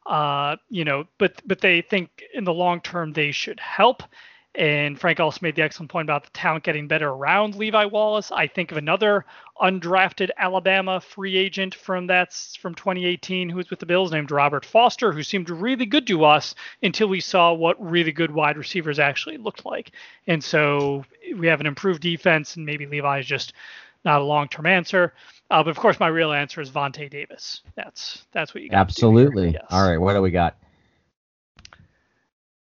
[0.05, 4.03] Uh, you know, but but they think in the long term they should help.
[4.55, 8.31] And Frank also made the excellent point about the talent getting better around Levi Wallace.
[8.31, 9.25] I think of another
[9.61, 14.65] undrafted Alabama free agent from that's from 2018 who was with the Bills named Robert
[14.65, 18.97] Foster, who seemed really good to us until we saw what really good wide receivers
[18.97, 19.91] actually looked like.
[20.25, 21.05] And so
[21.37, 23.53] we have an improved defense, and maybe Levi is just
[24.05, 25.13] not a long-term answer.
[25.51, 27.61] Uh, but of course, my real answer is Vontae Davis.
[27.75, 28.77] That's that's what you got.
[28.79, 29.51] Absolutely.
[29.51, 29.65] Yes.
[29.69, 30.57] All right, what do we got?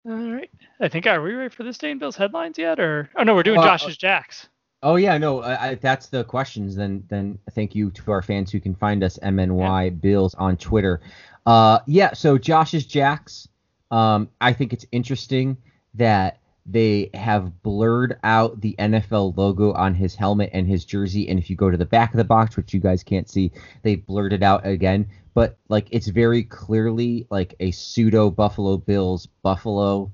[0.05, 0.49] All right.
[0.81, 3.35] I think are we ready for this day in Bills headlines yet, or oh no,
[3.35, 4.49] we're doing Uh, Josh's Jacks.
[4.81, 6.75] Oh yeah, no, I, I, that's the questions.
[6.75, 10.99] Then then thank you to our fans who can find us MNY Bills on Twitter.
[11.45, 13.47] Uh, yeah, so Josh's Jacks.
[13.91, 15.55] Um, I think it's interesting
[15.93, 21.37] that they have blurred out the NFL logo on his helmet and his jersey, and
[21.37, 23.51] if you go to the back of the box, which you guys can't see,
[23.81, 25.07] they blurred it out again.
[25.33, 30.11] But like it's very clearly like a pseudo Buffalo Bills Buffalo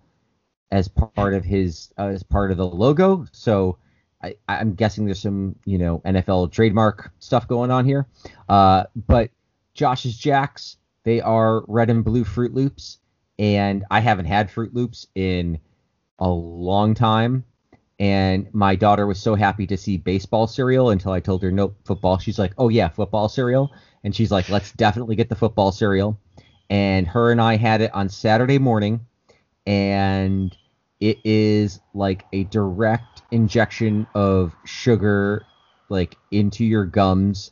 [0.72, 3.26] as part of his uh, as part of the logo.
[3.32, 3.78] So
[4.24, 8.08] I, I'm guessing there's some you know NFL trademark stuff going on here.
[8.48, 9.30] Uh, but
[9.74, 13.00] Josh's Jacks, they are red and blue Froot Loops,
[13.38, 15.60] and I haven't had Froot Loops in
[16.20, 17.44] a long time.
[18.00, 21.76] And my daughter was so happy to see baseball cereal until I told her nope
[21.84, 22.18] football.
[22.18, 26.18] She's like, oh yeah, football cereal, and she's like, let's definitely get the football cereal.
[26.70, 29.02] And her and I had it on Saturday morning,
[29.66, 30.56] and
[31.00, 35.46] it is like a direct injection of sugar
[35.90, 37.52] like into your gums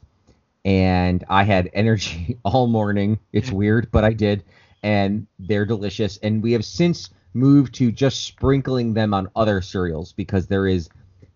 [0.66, 3.20] and I had energy all morning.
[3.32, 4.44] It's weird, but I did
[4.84, 10.14] and they're delicious and we have since moved to just sprinkling them on other cereals
[10.14, 10.90] because there is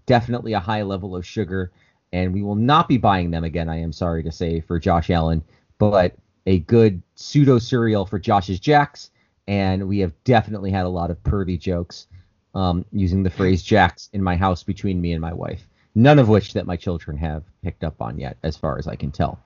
[0.05, 1.71] definitely a high level of sugar
[2.11, 5.09] and we will not be buying them again, I am sorry to say for Josh
[5.09, 5.43] Allen,
[5.77, 9.11] but a good pseudo cereal for Josh's Jacks
[9.47, 12.07] and we have definitely had a lot of pervy jokes
[12.53, 15.67] um, using the phrase "jacks" in my house between me and my wife.
[15.95, 18.95] None of which that my children have picked up on yet, as far as I
[18.95, 19.39] can tell.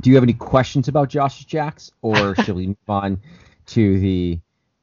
[0.00, 3.20] Do you have any questions about Josh's Jacks, or should we move on
[3.66, 4.38] to the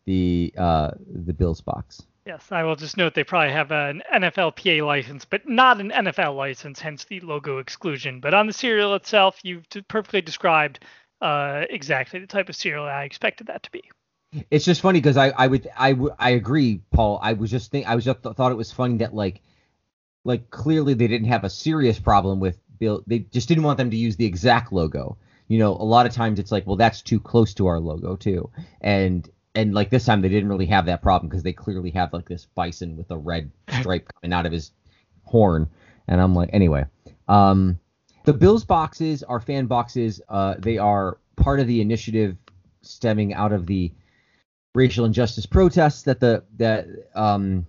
[0.09, 2.01] the uh, the Bills box?
[2.25, 6.35] Yes, I will just note they probably have an NFLPA license, but not an NFL
[6.35, 8.19] license, hence the logo exclusion.
[8.19, 10.79] But on the cereal itself, you've perfectly described
[11.21, 13.83] uh, exactly the type of cereal I expected that to be.
[14.49, 17.19] It's just funny because I I would I would I agree, Paul.
[17.21, 19.41] I was just think I was just th- thought it was funny that like
[20.25, 23.03] like clearly they didn't have a serious problem with Bill.
[23.05, 25.17] They just didn't want them to use the exact logo.
[25.47, 28.15] You know, a lot of times it's like, well, that's too close to our logo
[28.15, 28.49] too,
[28.81, 32.13] and and like this time they didn't really have that problem because they clearly have
[32.13, 34.71] like this bison with a red stripe coming out of his
[35.23, 35.69] horn,
[36.07, 36.85] and I'm like, anyway,
[37.27, 37.79] um,
[38.25, 40.21] the Bills boxes are fan boxes.
[40.29, 42.37] Uh, they are part of the initiative
[42.81, 43.91] stemming out of the
[44.75, 46.85] racial injustice protests that the that
[47.15, 47.65] um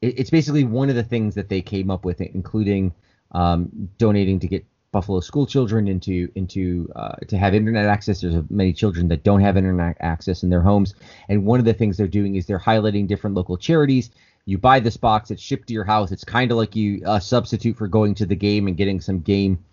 [0.00, 2.92] it, it's basically one of the things that they came up with including
[3.32, 8.20] um, donating to get Buffalo school children into into uh, to have internet access.
[8.20, 10.94] There's many children that don't have internet access in their homes,
[11.28, 14.10] and one of the things they're doing is they're highlighting different local charities.
[14.44, 16.12] You buy this box, it's shipped to your house.
[16.12, 19.20] It's kind of like you a substitute for going to the game and getting some
[19.20, 19.64] game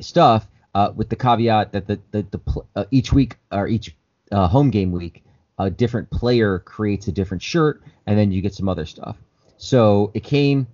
[0.00, 2.40] stuff, uh, with the caveat that the the, the
[2.74, 3.94] uh, each week or each
[4.32, 5.22] uh, home game week
[5.58, 9.16] a different player creates a different shirt, and then you get some other stuff.
[9.56, 10.66] So it came,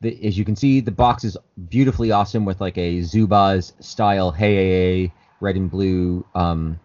[0.00, 1.36] the, as you can see, the box is
[1.68, 6.78] beautifully awesome with like a Zubaz style hey, hey, hey red and blue um,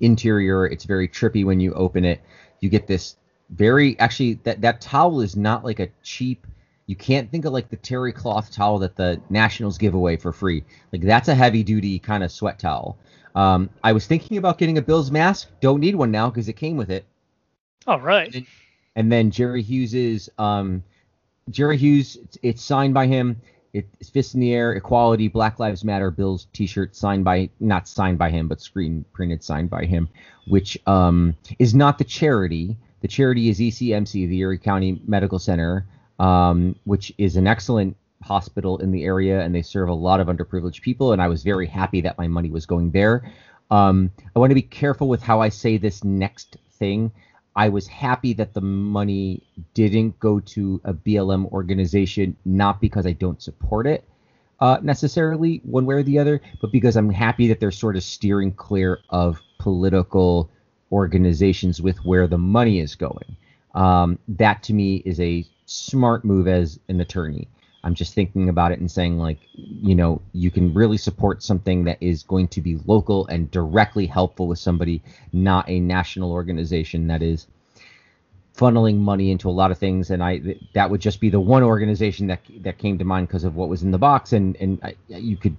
[0.00, 0.66] interior.
[0.66, 2.20] It's very trippy when you open it.
[2.60, 3.16] You get this
[3.50, 6.46] very actually that that towel is not like a cheap.
[6.86, 10.32] You can't think of like the terry cloth towel that the Nationals give away for
[10.32, 10.64] free.
[10.92, 12.98] Like that's a heavy duty kind of sweat towel.
[13.34, 15.48] Um, I was thinking about getting a Bills mask.
[15.60, 17.04] Don't need one now because it came with it.
[17.86, 18.26] All right.
[18.26, 18.46] And then,
[18.96, 20.82] and then Jerry Hughes's um,
[21.50, 23.40] Jerry Hughes, it's, it's, signed by him.
[23.72, 28.18] it's fists in the air, equality, Black Lives Matter, Bill's T-shirt signed by not signed
[28.18, 30.08] by him, but screen printed signed by him,
[30.48, 32.76] which um, is not the charity.
[33.00, 35.86] The charity is ECMC, the Erie County Medical Center,
[36.18, 40.28] um, which is an excellent hospital in the area, and they serve a lot of
[40.28, 41.12] underprivileged people.
[41.12, 43.32] And I was very happy that my money was going there.
[43.70, 47.12] Um, I want to be careful with how I say this next thing.
[47.56, 49.42] I was happy that the money
[49.74, 54.04] didn't go to a BLM organization, not because I don't support it
[54.60, 58.02] uh, necessarily one way or the other, but because I'm happy that they're sort of
[58.02, 60.50] steering clear of political
[60.92, 63.36] organizations with where the money is going.
[63.74, 67.48] Um, that to me is a smart move as an attorney.
[67.82, 71.84] I'm just thinking about it and saying, like, you know, you can really support something
[71.84, 75.02] that is going to be local and directly helpful with somebody,
[75.32, 77.46] not a national organization that is
[78.54, 80.10] funneling money into a lot of things.
[80.10, 83.44] And I that would just be the one organization that that came to mind because
[83.44, 84.34] of what was in the box.
[84.34, 85.56] And and I, you could,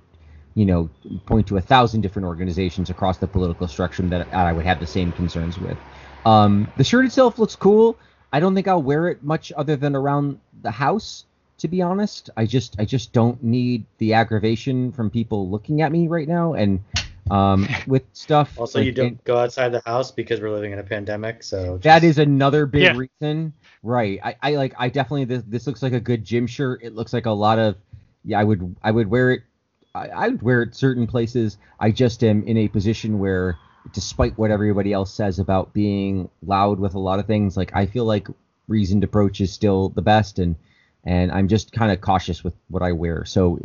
[0.54, 0.90] you know,
[1.26, 4.86] point to a thousand different organizations across the political spectrum that I would have the
[4.88, 5.78] same concerns with.
[6.24, 7.98] Um, the shirt itself looks cool.
[8.32, 11.26] I don't think I'll wear it much other than around the house
[11.62, 12.32] to be honest.
[12.36, 16.54] I just I just don't need the aggravation from people looking at me right now
[16.54, 16.84] and
[17.30, 18.60] um, with stuff.
[18.60, 21.44] Also, like, you don't and, go outside the house because we're living in a pandemic,
[21.44, 21.84] so just...
[21.84, 22.98] that is another big yeah.
[22.98, 23.54] reason.
[23.84, 24.20] Right.
[24.24, 26.82] I, I like I definitely this this looks like a good gym shirt.
[26.84, 27.76] It looks like a lot of
[28.26, 29.44] yeah, I would I would wear it
[29.94, 31.58] I, I would wear it certain places.
[31.80, 33.58] I just am in a position where
[33.94, 37.86] despite what everybody else says about being loud with a lot of things, like I
[37.86, 38.28] feel like
[38.68, 40.56] reasoned approach is still the best and
[41.04, 43.26] and I'm just kind of cautious with what I wear.
[43.26, 43.60] So,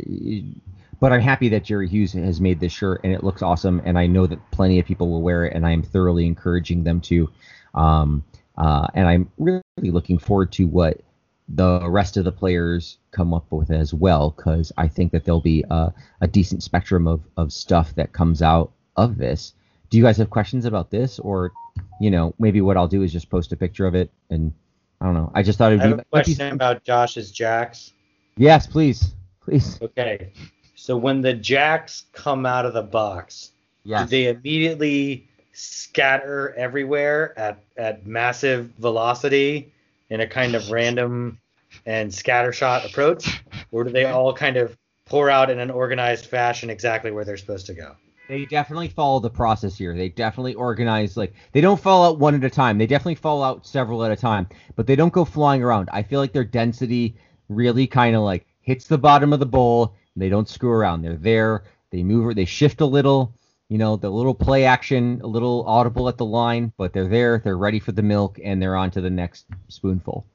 [0.99, 3.97] but I'm happy that Jerry Hughes has made this shirt and it looks awesome, and
[3.97, 7.01] I know that plenty of people will wear it, and I am thoroughly encouraging them
[7.01, 7.29] to.
[7.75, 8.23] Um,
[8.57, 11.01] uh, and I'm really looking forward to what
[11.47, 15.39] the rest of the players come up with as well, because I think that there'll
[15.39, 19.53] be a, a decent spectrum of, of stuff that comes out of this.
[19.89, 21.53] Do you guys have questions about this, or
[22.01, 24.51] you know, maybe what I'll do is just post a picture of it and
[24.99, 25.31] I don't know.
[25.35, 26.01] I just thought it'd I have be.
[26.01, 27.93] a question about Josh's jacks.
[28.35, 29.79] Yes, please, please.
[29.81, 30.31] Okay.
[30.75, 33.51] So when the jacks come out of the box,
[33.83, 34.03] yes.
[34.03, 39.73] do they immediately scatter everywhere at at massive velocity
[40.09, 41.39] in a kind of random
[41.85, 46.69] and scattershot approach, or do they all kind of pour out in an organized fashion
[46.69, 47.95] exactly where they're supposed to go?
[48.27, 49.95] They definitely follow the process here.
[49.95, 52.77] They definitely organize like they don't fall out one at a time.
[52.77, 55.89] They definitely fall out several at a time, but they don't go flying around.
[55.93, 57.15] I feel like their density
[57.47, 59.95] really kind of like hits the bottom of the bowl.
[60.15, 61.01] they don't screw around.
[61.01, 61.63] They're there.
[61.91, 62.35] They move.
[62.35, 63.33] They shift a little.
[63.69, 67.41] You know, the little play action, a little audible at the line, but they're there.
[67.43, 70.25] They're ready for the milk, and they're on to the next spoonful.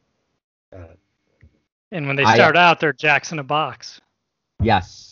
[1.93, 4.01] And when they start I, out, they're jacks in a box.
[4.61, 5.12] Yes,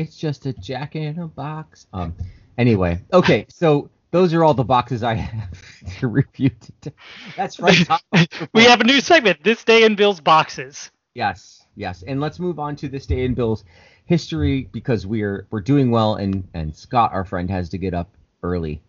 [0.00, 1.86] it's just a jack in a box.
[1.92, 2.14] Um.
[2.56, 3.46] Anyway, okay.
[3.48, 5.62] So those are all the boxes I have
[5.98, 6.96] to review today.
[7.36, 7.86] That's right.
[8.54, 9.44] we have a new segment.
[9.44, 10.90] This day in Bill's boxes.
[11.14, 11.66] Yes.
[11.76, 12.02] Yes.
[12.06, 13.64] And let's move on to this day in Bill's
[14.06, 18.10] history because we're we're doing well and and Scott, our friend, has to get up
[18.42, 18.82] early.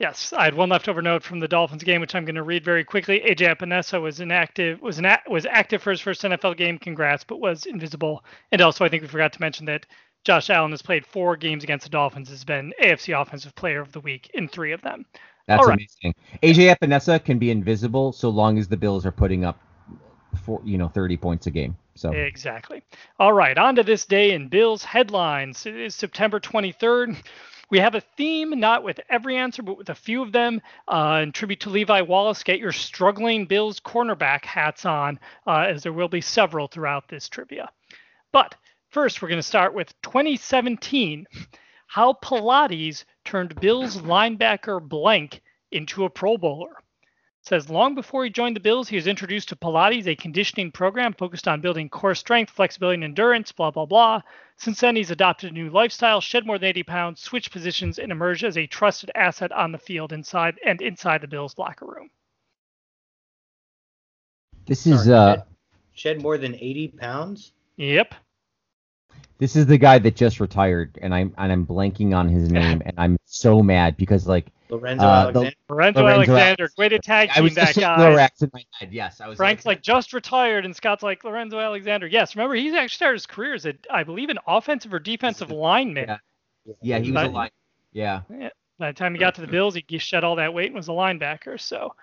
[0.00, 2.64] Yes, I had one leftover note from the Dolphins game, which I'm going to read
[2.64, 3.20] very quickly.
[3.20, 6.78] AJ Epenesa was inactive, was an was active for his first NFL game.
[6.78, 8.24] Congrats, but was invisible.
[8.50, 9.84] And also, I think we forgot to mention that
[10.24, 12.30] Josh Allen has played four games against the Dolphins.
[12.30, 15.04] Has been AFC Offensive Player of the Week in three of them.
[15.46, 16.14] That's amazing.
[16.42, 19.60] AJ Epenesa can be invisible so long as the Bills are putting up,
[20.46, 21.76] for you know, 30 points a game.
[21.94, 22.82] So exactly.
[23.18, 25.66] All right, on to this day in Bills headlines.
[25.66, 27.18] It is September 23rd.
[27.70, 30.60] We have a theme, not with every answer, but with a few of them.
[30.88, 35.84] Uh, in tribute to Levi Wallace, get your struggling Bills cornerback hats on, uh, as
[35.84, 37.70] there will be several throughout this trivia.
[38.32, 38.56] But
[38.90, 41.26] first, we're going to start with 2017.
[41.86, 45.40] How Pilates turned Bills linebacker blank
[45.70, 46.74] into a Pro Bowler
[47.50, 51.12] says long before he joined the Bills, he was introduced to Pilates, a conditioning program
[51.12, 54.22] focused on building core strength, flexibility, and endurance, blah, blah, blah.
[54.56, 58.12] Since then, he's adopted a new lifestyle, shed more than 80 pounds, switched positions, and
[58.12, 62.10] emerged as a trusted asset on the field inside and inside the Bills locker room.
[64.66, 65.44] This is Sorry, uh shed,
[65.92, 67.52] shed more than 80 pounds?
[67.78, 68.14] Yep.
[69.38, 72.80] This is the guy that just retired, and I'm and I'm blanking on his name,
[72.86, 75.50] and I'm so mad because like Lorenzo uh, Alexander.
[75.50, 76.70] The, Lorenzo, Lorenzo Alexander.
[76.78, 78.28] Way to tag team that guy.
[78.40, 78.92] in my head.
[78.92, 79.36] Yes, I was.
[79.36, 82.06] Frank's like, like just retired, and Scott's like Lorenzo Alexander.
[82.06, 85.50] Yes, remember he actually started his career as a, I believe, an offensive or defensive
[85.50, 86.08] lineman.
[86.08, 87.50] Yeah, yeah he was but, a line.
[87.92, 88.22] Yeah.
[88.30, 88.50] yeah.
[88.78, 90.88] By the time he got to the Bills, he shed all that weight and was
[90.88, 91.60] a linebacker.
[91.60, 91.94] So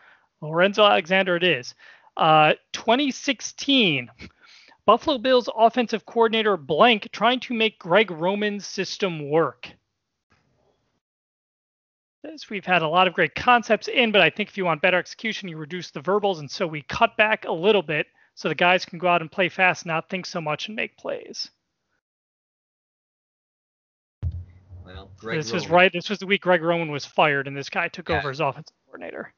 [0.41, 1.74] Lorenzo Alexander it is.
[2.15, 4.09] Uh, 2016.
[4.86, 9.70] Buffalo Bills offensive coordinator blank trying to make Greg Roman's system work.
[12.34, 14.82] As we've had a lot of great concepts in, but I think if you want
[14.82, 18.49] better execution, you reduce the verbals, and so we cut back a little bit so
[18.49, 21.49] the guys can go out and play fast, not think so much, and make plays.
[24.86, 25.93] Well, Greg this was Roman- right.
[25.93, 28.19] This was the week Greg Roman was fired, and this guy took Yeah.
[28.19, 29.34] over as offensive coordinator.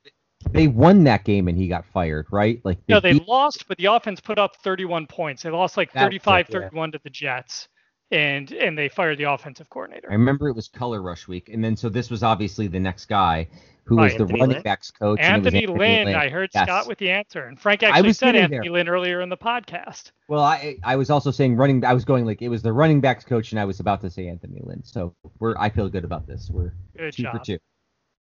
[0.52, 2.62] They won that game and he got fired, right?
[2.64, 5.44] Like No, they beat- lost, but the offense put up 31 points.
[5.44, 6.54] They lost like That's it, 35 yeah.
[6.60, 7.68] 31 to the Jets,
[8.12, 10.10] and and they fired the offensive coordinator.
[10.10, 13.06] I remember it was color rush week, and then so this was obviously the next
[13.06, 13.48] guy
[13.86, 14.64] who was the Anthony running Lynn?
[14.64, 15.18] backs coach.
[15.18, 16.66] was Anthony Lynn, I heard Yes.
[16.68, 18.72] Scott with the answer, and Frank actually said Anthony there.
[18.72, 20.12] Lynn earlier in the podcast.
[20.28, 21.84] Well, I I was also saying running.
[21.84, 24.10] I was going like it was the running backs coach, and I was about to
[24.10, 24.84] say Anthony Lynn.
[24.84, 26.50] So we're I feel good about this.
[26.52, 27.58] We're Good two for two.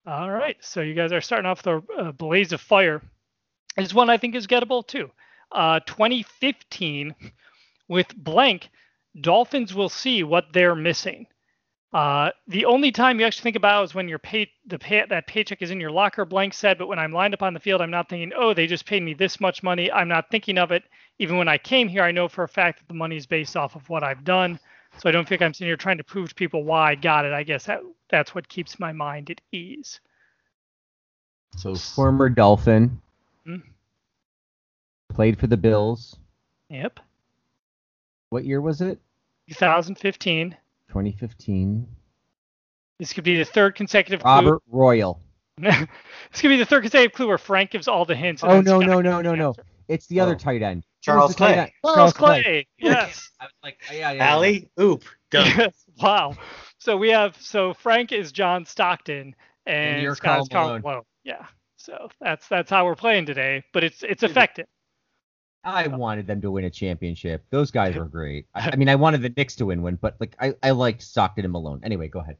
[0.05, 3.01] All right, so you guys are starting off the uh, blaze of fire.
[3.77, 5.11] This one I think is gettable too.
[5.53, 7.15] Uh, 2015
[7.89, 8.69] with blank,
[9.21, 11.27] Dolphins will see what they're missing.
[11.93, 15.27] Uh, the only time you actually think about is when your pay the pay that
[15.27, 16.25] paycheck is in your locker.
[16.25, 18.67] Blank said, but when I'm lined up on the field, I'm not thinking, oh, they
[18.67, 19.93] just paid me this much money.
[19.93, 20.85] I'm not thinking of it.
[21.19, 23.59] Even when I came here, I know for a fact that the money is based
[23.59, 24.59] off of what I've done.
[24.99, 27.27] So I don't think I'm sitting here trying to prove to people why I got
[27.27, 27.33] it.
[27.33, 30.01] I guess that that's what keeps my mind at ease.
[31.57, 33.01] So former Dolphin,
[33.45, 33.57] Hmm.
[35.11, 36.17] played for the Bills.
[36.71, 37.01] Yep.
[38.33, 38.99] What year was it?
[39.51, 40.57] 2015.
[40.89, 41.87] 2015.
[42.99, 45.21] This could be the third consecutive Robert Royal.
[45.59, 45.77] this
[46.41, 48.43] could be the third consecutive clue where Frank gives all the hints.
[48.43, 49.55] Oh then no no no no no!
[49.87, 50.39] It's the other Oh.
[50.39, 50.87] tight end.
[51.03, 51.59] Charles Clay.
[51.59, 51.71] end?
[51.85, 52.67] Charles Clay.
[52.79, 53.29] Yes.
[53.39, 54.13] I was like, yeah, yeah.
[54.13, 54.25] yeah.
[54.31, 55.53] Allie, oop, done.
[55.59, 55.75] Yes.
[56.01, 56.35] Wow.
[56.79, 60.69] So we have so Frank is John Stockton and, And you're Scott is Karl Karl
[60.69, 60.83] Malone.
[60.83, 61.03] Malone.
[61.23, 61.47] Yeah.
[61.77, 64.67] So that's that's how we're playing today, but it's it's effective.
[65.65, 67.45] I wanted them to win a championship.
[67.51, 68.47] Those guys were great.
[68.55, 71.03] I, I mean, I wanted the Knicks to win one, but like I, I liked
[71.03, 71.81] Stockton and Malone.
[71.83, 72.37] Anyway, go ahead.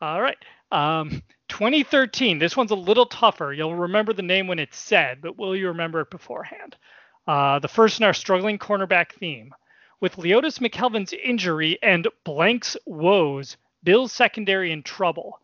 [0.00, 0.38] All right.
[0.72, 2.38] Um, 2013.
[2.38, 3.52] This one's a little tougher.
[3.52, 6.76] You'll remember the name when it's said, but will you remember it beforehand?
[7.26, 9.54] Uh, the first in our struggling cornerback theme.
[10.00, 15.40] With Leotis McKelvin's injury and Blank's woes, Bills secondary in trouble.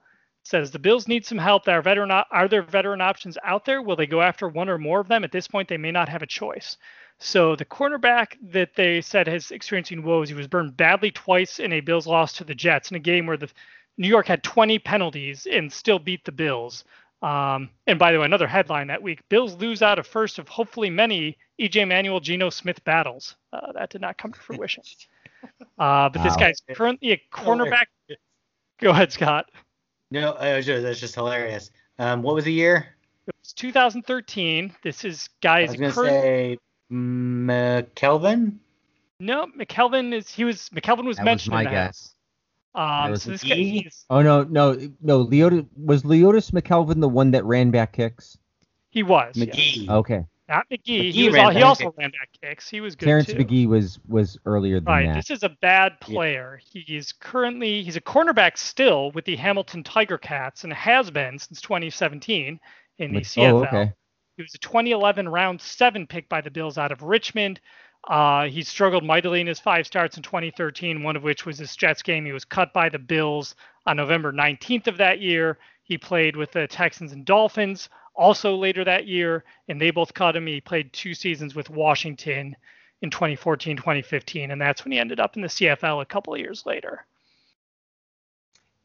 [0.46, 1.64] Says the Bills need some help.
[1.64, 3.82] There are veteran are there veteran options out there?
[3.82, 5.24] Will they go after one or more of them?
[5.24, 6.76] At this point, they may not have a choice.
[7.18, 11.72] So the cornerback that they said is experiencing woes, he was burned badly twice in
[11.72, 13.50] a Bills loss to the Jets in a game where the
[13.98, 16.84] New York had 20 penalties and still beat the Bills.
[17.22, 20.48] Um, and by the way, another headline that week: Bills lose out a first of
[20.48, 23.34] hopefully many EJ Manuel Geno Smith battles.
[23.52, 24.84] Uh, that did not come to fruition.
[25.78, 27.84] Uh, but this guy's currently a cornerback.
[28.80, 29.48] Go ahead, Scott.
[30.10, 31.70] No, uh, just- that's just hilarious.
[31.98, 32.94] Um, what was the year?
[33.26, 34.72] It was 2013.
[34.82, 35.70] This is guys.
[35.70, 35.80] I guys.
[35.86, 36.58] was gonna current- say
[36.92, 38.56] McKelvin.
[39.20, 41.54] no, McKelvin is he was McKelvin was That was mentioned.
[41.54, 42.14] my guess.
[42.74, 45.24] Um, was so this an guy, he's, Oh no, no, no.
[45.24, 48.36] Leotis was Leotis McKelvin the one that ran back kicks.
[48.90, 49.78] he was yes.
[49.88, 50.24] Okay.
[50.48, 51.08] Not McGee.
[51.08, 51.98] McGee he all, he also kicks.
[51.98, 52.68] ran back kicks.
[52.68, 53.34] He was good Terrence too.
[53.34, 55.06] McGee was was earlier than Right.
[55.06, 55.16] that.
[55.16, 56.60] This is a bad player.
[56.72, 61.60] He's currently he's a cornerback still with the Hamilton Tiger Cats and has been since
[61.60, 62.60] 2017
[62.98, 63.52] in the CFL.
[63.52, 63.92] oh, okay.
[64.36, 67.60] He was a 2011 round seven pick by the Bills out of Richmond.
[68.08, 71.74] Uh, he struggled mightily in his five starts in 2013, one of which was his
[71.74, 72.24] Jets game.
[72.24, 75.58] He was cut by the Bills on November 19th of that year.
[75.82, 80.36] He played with the Texans and Dolphins also later that year, and they both caught
[80.36, 80.46] him.
[80.46, 82.56] He played two seasons with Washington
[83.02, 86.40] in 2014, 2015, and that's when he ended up in the CFL a couple of
[86.40, 87.04] years later.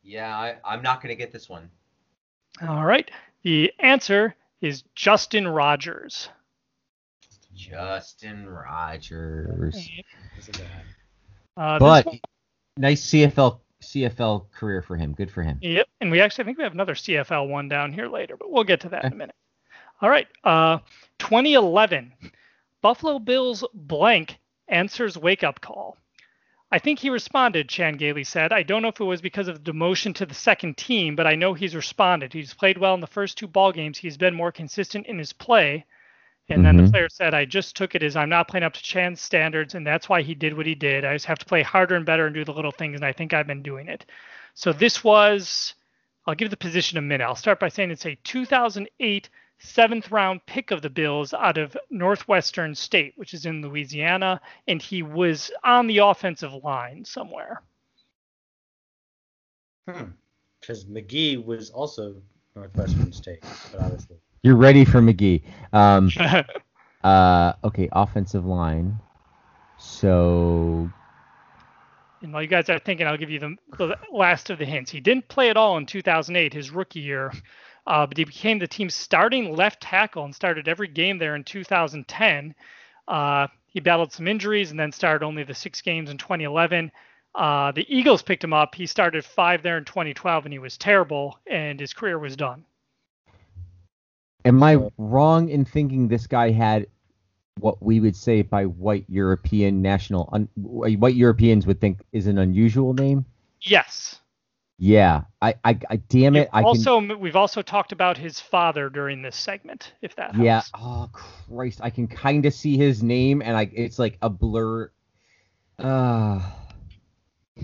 [0.03, 1.69] Yeah, I, I'm not gonna get this one.
[2.67, 3.09] All right.
[3.43, 6.29] The answer is Justin Rogers.
[7.55, 9.89] Justin Rogers.
[11.57, 12.19] Uh, But one-
[12.77, 15.13] nice CFL CFL career for him.
[15.13, 15.57] Good for him.
[15.61, 18.51] Yep, and we actually I think we have another CFL one down here later, but
[18.51, 19.35] we'll get to that in a minute.
[20.01, 20.79] All right, uh,
[21.19, 22.13] 2011,
[22.81, 25.97] Buffalo Bills blank answers wake up call.
[26.71, 28.53] I think he responded, Chan Gailey said.
[28.53, 31.27] I don't know if it was because of the demotion to the second team, but
[31.27, 32.31] I know he's responded.
[32.31, 33.97] He's played well in the first two ball games.
[33.97, 35.85] He's been more consistent in his play.
[36.51, 36.91] And then the Mhm.
[36.91, 39.87] player said, I just took it as I'm not playing up to Chan's standards, and
[39.87, 41.05] that's why he did what he did.
[41.05, 43.13] I just have to play harder and better and do the little things, and I
[43.13, 44.05] think I've been doing it.
[44.53, 45.75] So this was,
[46.25, 47.23] I'll give the position a minute.
[47.23, 49.29] I'll start by saying it's a 2008
[49.59, 54.81] seventh round pick of the Bills out of Northwestern State, which is in Louisiana, and
[54.81, 57.61] he was on the offensive line somewhere.
[59.85, 62.21] Because McGee was also
[62.55, 64.17] Northwestern State, but obviously.
[64.43, 65.43] You're ready for McGee.
[65.71, 66.09] Um,
[67.03, 68.99] uh, okay, offensive line.
[69.77, 70.89] So.
[72.21, 74.89] And while you guys are thinking, I'll give you the, the last of the hints.
[74.89, 77.31] He didn't play at all in 2008, his rookie year,
[77.85, 81.43] uh, but he became the team's starting left tackle and started every game there in
[81.43, 82.55] 2010.
[83.07, 86.91] Uh, he battled some injuries and then started only the six games in 2011.
[87.33, 88.75] Uh, the Eagles picked him up.
[88.75, 92.65] He started five there in 2012, and he was terrible, and his career was done.
[94.45, 96.87] Am I wrong in thinking this guy had
[97.59, 102.37] what we would say by white European national, un, white Europeans would think is an
[102.37, 103.25] unusual name?
[103.61, 104.19] Yes.
[104.83, 106.49] Yeah, I, I, I damn it.
[106.51, 110.43] I also, can, we've also talked about his father during this segment, if that helps.
[110.43, 110.61] Yeah.
[110.73, 114.89] Oh Christ, I can kind of see his name, and I, it's like a blur.
[115.77, 116.41] Uh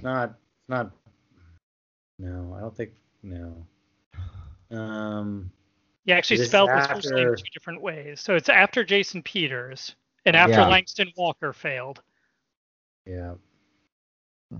[0.03, 0.36] not
[0.67, 0.91] not
[2.19, 2.91] no, I don't think
[3.23, 3.65] no.
[4.69, 5.51] Um
[6.08, 8.22] he actually spelled his first name two different ways.
[8.22, 9.93] So it's after Jason Peters
[10.26, 10.68] and after yeah.
[10.68, 12.01] Langston Walker failed.
[13.05, 13.34] Yeah.
[14.49, 14.58] Hmm.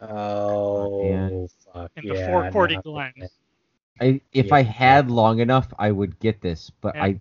[0.00, 1.92] Oh, fuck.
[1.96, 3.12] And yeah, before Cordy Glenn.
[4.00, 4.54] I, if yeah.
[4.56, 7.20] I had long enough, I would get this, but I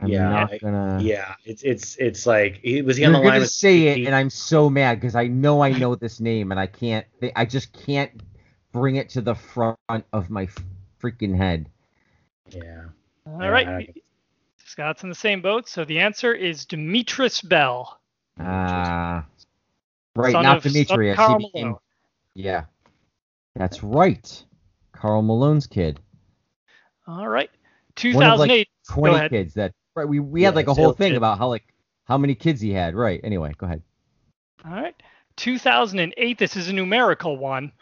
[0.00, 0.98] I'm yeah, not gonna.
[1.00, 3.36] Yeah, it's it's it's like he was he on the line.
[3.36, 6.58] You're say it, and I'm so mad because I know I know this name, and
[6.58, 7.06] I can't.
[7.36, 8.10] I just can't
[8.72, 9.78] bring it to the front
[10.12, 10.48] of my
[11.00, 11.68] freaking head.
[12.54, 12.84] Yeah.
[13.26, 14.02] All yeah, right.
[14.64, 18.00] Scott's in the same boat, so the answer is Demetrius Bell.
[18.38, 19.18] Ah.
[19.18, 19.22] Uh,
[20.16, 21.16] right, son not Demetrius.
[21.16, 21.76] Karl became,
[22.34, 22.64] yeah.
[23.54, 24.44] That's right.
[24.92, 26.00] Karl Malone's kid.
[27.06, 27.50] All right.
[27.96, 28.48] 2008.
[28.48, 30.08] Like 20 kids that Right.
[30.08, 31.16] We we yeah, had like a whole thing kid.
[31.18, 31.64] about how like
[32.04, 32.94] how many kids he had.
[32.94, 33.20] Right.
[33.22, 33.82] Anyway, go ahead.
[34.64, 34.94] All right.
[35.36, 36.38] 2008.
[36.38, 37.72] This is a numerical one.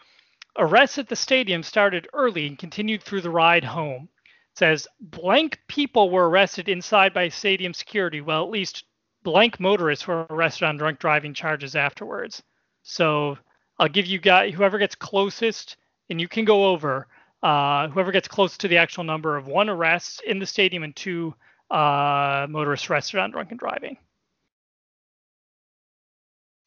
[0.57, 4.09] Arrests at the stadium started early and continued through the ride home.
[4.53, 8.21] It says blank people were arrested inside by stadium security.
[8.21, 8.83] Well, at least
[9.23, 12.43] blank motorists were arrested on drunk driving charges afterwards.
[12.83, 13.37] So
[13.79, 15.77] I'll give you guys whoever gets closest,
[16.09, 17.07] and you can go over.
[17.41, 20.95] Uh, whoever gets close to the actual number of one arrests in the stadium and
[20.95, 21.33] two
[21.71, 23.97] uh, motorists arrested on drunken driving?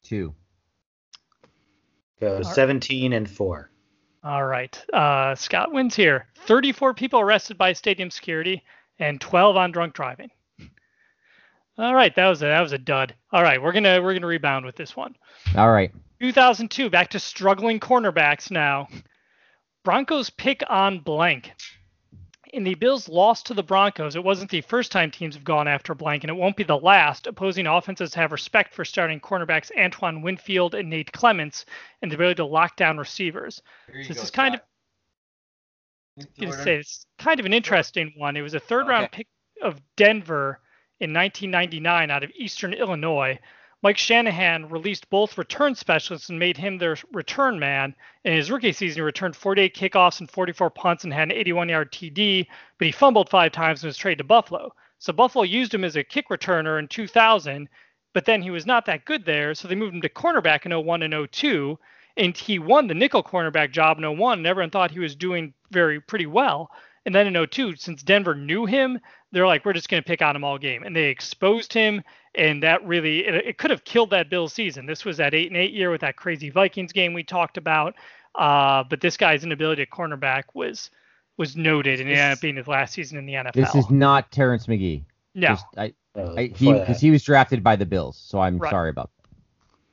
[0.03, 0.35] Two.
[2.19, 3.69] Go 17 and 4.
[4.25, 4.75] All right.
[4.91, 6.25] Uh, Scott wins here.
[6.47, 8.63] 34 people arrested by stadium security
[8.97, 10.31] and 12 on drunk driving.
[11.77, 13.13] All right, that was a that was a dud.
[13.33, 15.13] All right, we're gonna we're gonna rebound with this one.
[15.57, 15.91] All right.
[16.21, 18.87] 2002, back to struggling cornerbacks now.
[19.83, 21.51] Broncos pick on blank
[22.55, 25.67] in the Bills' loss to the Broncos, it wasn't the first time teams have gone
[25.67, 27.27] after blank, and it won't be the last.
[27.27, 31.65] Opposing offenses have respect for starting cornerbacks Antoine Winfield and Nate Clements
[32.01, 33.61] and the ability to lock down receivers.
[33.87, 34.63] So this go, is kind Scott.
[36.17, 38.37] of you say it's kind of an interesting one.
[38.37, 38.89] It was a third okay.
[38.89, 39.27] round pick
[39.61, 40.61] of Denver
[41.01, 43.37] in 1999 out of Eastern Illinois.
[43.85, 47.95] Mike Shanahan released both return specialists and made him their return man.
[48.23, 51.69] In his rookie season, he returned 48 kickoffs and 44 punts and had an 81
[51.69, 52.47] yard TD,
[52.79, 54.73] but he fumbled five times and was traded to Buffalo.
[54.97, 57.69] So Buffalo used him as a kick returner in 2000,
[58.11, 60.75] but then he was not that good there, so they moved him to cornerback in
[60.75, 61.77] 01 and 02,
[62.17, 65.53] and he won the nickel cornerback job in 01, and everyone thought he was doing
[65.69, 66.71] very pretty well.
[67.05, 68.99] And then in 02, since Denver knew him,
[69.31, 70.81] they're like, we're just going to pick on him all game.
[70.81, 72.01] And they exposed him,
[72.37, 74.85] and that really, it, it could have killed that Bills season.
[74.85, 77.95] This was that 8 and 8 year with that crazy Vikings game we talked about.
[78.35, 80.89] Uh, but this guy's inability at cornerback was
[81.37, 83.53] was noted, and it ended up being his last season in the NFL.
[83.53, 85.03] This is not Terrence McGee.
[85.33, 85.49] No.
[85.49, 88.71] Just, I, I, he because he was drafted by the Bills, so I'm right.
[88.71, 89.29] sorry about that.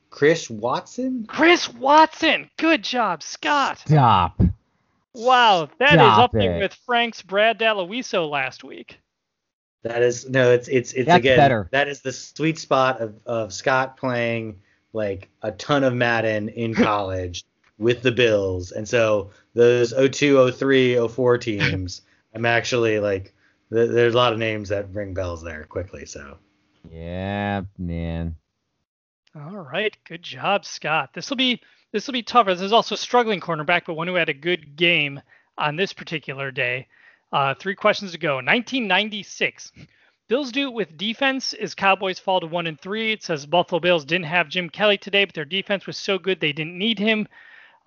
[0.09, 1.25] Chris Watson.
[1.27, 2.49] Chris Watson.
[2.57, 3.79] Good job, Scott.
[3.79, 4.41] Stop.
[5.15, 8.99] Wow, that Stop is up there with Frank's Brad Dallewiso last week.
[9.83, 11.67] That is no, it's it's it's That's again better.
[11.71, 14.61] that is the sweet spot of, of Scott playing
[14.93, 17.43] like a ton of Madden in college
[17.77, 18.71] with the Bills.
[18.71, 22.01] And so those 02, 03, 04 teams,
[22.35, 23.33] I'm actually like
[23.71, 26.37] th- there's a lot of names that ring bells there quickly, so
[26.89, 28.35] Yeah, man.
[29.35, 31.09] All right, good job, Scott.
[31.13, 31.61] This will be
[31.91, 32.53] this will be tougher.
[32.53, 35.21] This is also a struggling cornerback, but one who had a good game
[35.57, 36.87] on this particular day.
[37.33, 38.35] Uh, three questions to go.
[38.35, 39.71] 1996.
[40.29, 43.11] Bills do it with defense as Cowboys fall to one and three.
[43.11, 46.39] It says Buffalo Bills didn't have Jim Kelly today, but their defense was so good
[46.39, 47.27] they didn't need him.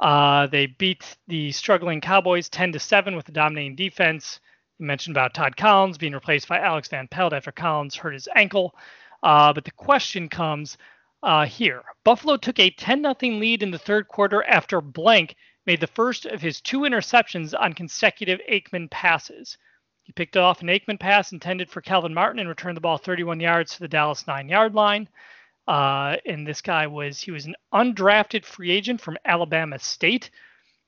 [0.01, 4.41] Uh, they beat the struggling Cowboys 10 to seven with a dominating defense.
[4.79, 8.29] You mentioned about Todd Collins being replaced by Alex Van Pelt after Collins hurt his
[8.35, 8.75] ankle.
[9.23, 10.77] Uh, but the question comes
[11.23, 11.85] uh, here.
[12.05, 15.37] Buffalo took a 10 0 lead in the third quarter after Blank
[15.67, 19.59] made the first of his two interceptions on consecutive Aikman passes.
[20.05, 23.41] He picked off an Aikman pass intended for Kelvin Martin and returned the ball 31
[23.41, 25.09] yards to the Dallas nine yard line.
[25.67, 30.31] Uh, and this guy was he was an undrafted free agent from Alabama State,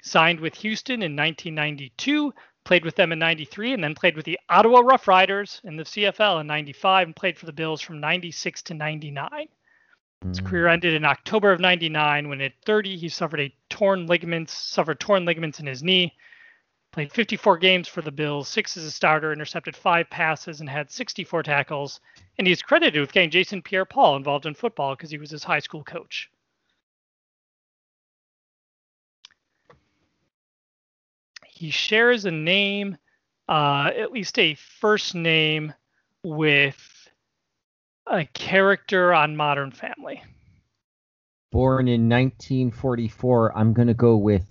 [0.02, 2.32] signed with Houston in 1992,
[2.64, 5.82] played with them in 93, and then played with the Ottawa Rough Riders in the
[5.82, 9.48] CFL in 95, and played for the Bills from 96 to 99.
[10.26, 14.52] His career ended in October of 99 when at 30 he suffered a torn ligaments,
[14.52, 16.14] suffered torn ligaments in his knee.
[16.90, 20.90] Played 54 games for the Bills, six as a starter, intercepted five passes, and had
[20.90, 22.00] 64 tackles.
[22.38, 25.60] And he's credited with getting Jason Pierre-Paul involved in football because he was his high
[25.60, 26.30] school coach.
[31.46, 32.96] He shares a name,
[33.48, 35.74] uh, at least a first name,
[36.24, 36.76] with
[38.10, 40.22] a character on Modern Family.
[41.50, 44.44] Born in 1944, I'm going to go with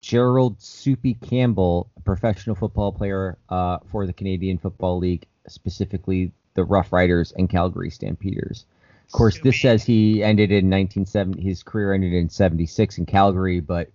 [0.00, 6.64] Gerald Soupy Campbell, a professional football player uh, for the Canadian Football League, specifically the
[6.64, 8.64] Rough Riders and Calgary Stampeders.
[9.06, 9.48] Of course, Soupy.
[9.48, 11.42] this says he ended in 1970.
[11.42, 13.90] His career ended in 76 in Calgary, but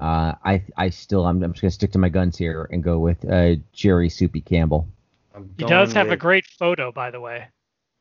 [0.00, 2.98] uh, I I still I'm, I'm just gonna stick to my guns here and go
[2.98, 4.86] with uh, Jerry Soupy Campbell.
[5.56, 7.46] He does have with, a great photo, by the way.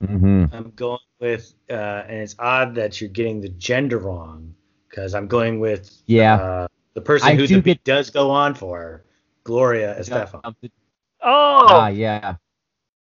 [0.02, 0.46] Mm-hmm.
[0.54, 1.74] I'm going with, uh,
[2.08, 4.54] and it's odd that you're getting the gender wrong
[4.90, 8.32] because I'm going with yeah uh, the person I who do the get, does go
[8.32, 9.04] on for,
[9.44, 10.42] Gloria Estefan.
[10.44, 10.70] Oh,
[11.24, 12.36] ah, yeah.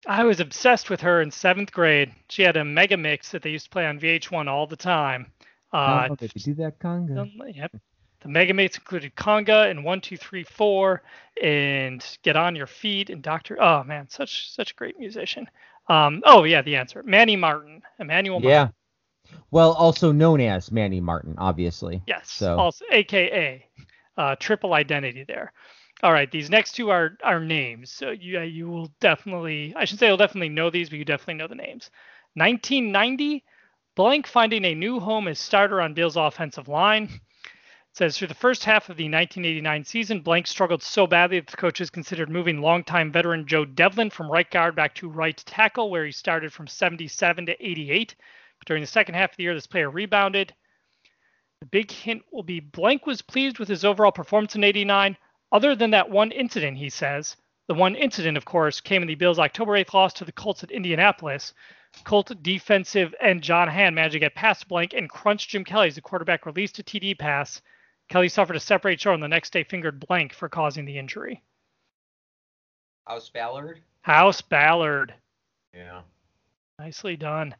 [0.07, 2.13] I was obsessed with her in seventh grade.
[2.29, 5.33] She had a mega mix that they used to play on VH1 all the time.
[5.73, 7.31] Uh, oh, did you do that conga?
[7.55, 7.73] Yep.
[8.21, 11.03] The mega mix included conga and one, two, three, four,
[11.43, 13.61] and get on your feet and Doctor.
[13.61, 15.49] Oh man, such such a great musician.
[15.89, 18.41] Um, oh yeah, the answer, Manny Martin, Emmanuel.
[18.41, 18.51] Martin.
[18.51, 18.69] Yeah.
[19.51, 22.03] Well, also known as Manny Martin, obviously.
[22.07, 22.31] Yes.
[22.31, 22.59] So.
[22.59, 23.67] Also, AKA,
[24.17, 25.53] uh, triple identity there.
[26.03, 27.91] All right, these next two are are names.
[27.91, 31.35] So you you will definitely, I should say, you'll definitely know these, but you definitely
[31.35, 31.91] know the names.
[32.35, 33.43] 1990,
[33.95, 37.21] blank finding a new home as starter on Bill's offensive line
[37.97, 41.57] says through the first half of the 1989 season, Blank struggled so badly that the
[41.57, 46.05] coaches considered moving longtime veteran Joe Devlin from right guard back to right tackle, where
[46.05, 48.15] he started from 77 to 88.
[48.59, 50.53] But during the second half of the year, this player rebounded.
[51.61, 55.17] The big hint will be Blank was pleased with his overall performance in 89,
[55.51, 57.35] other than that one incident, he says.
[57.67, 60.63] The one incident, of course, came in the Bills' October 8th loss to the Colts
[60.63, 61.55] at Indianapolis.
[62.05, 65.95] Colt defensive end Jon Hand managed to get past Blank and crunch Jim Kelly as
[65.95, 67.63] the quarterback released a TD pass
[68.09, 71.43] Kelly suffered a separate shoulder and the next day fingered blank for causing the injury.
[73.07, 73.81] House Ballard?
[74.03, 75.15] House Ballard.
[75.75, 76.03] Yeah.
[76.79, 77.55] Nicely done.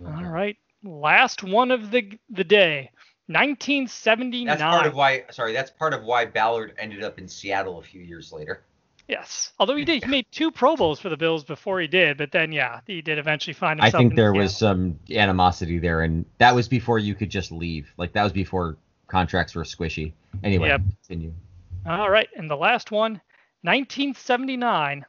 [0.00, 0.24] Mm-hmm.
[0.24, 0.56] All right.
[0.82, 2.90] Last one of the the day.
[3.28, 4.46] 1979.
[4.46, 7.82] That's part of why sorry, that's part of why Ballard ended up in Seattle a
[7.82, 8.62] few years later.
[9.08, 9.52] Yes.
[9.58, 12.30] Although he did he made two Pro Bowls for the Bills before he did, but
[12.30, 16.24] then yeah, he did eventually find himself I think there was some animosity there and
[16.38, 17.92] that was before you could just leave.
[17.96, 18.76] Like that was before
[19.08, 20.12] contracts were squishy.
[20.42, 20.82] Anyway, yep.
[21.06, 21.32] continue.
[21.86, 23.20] All right, and the last one,
[23.62, 25.04] 1979,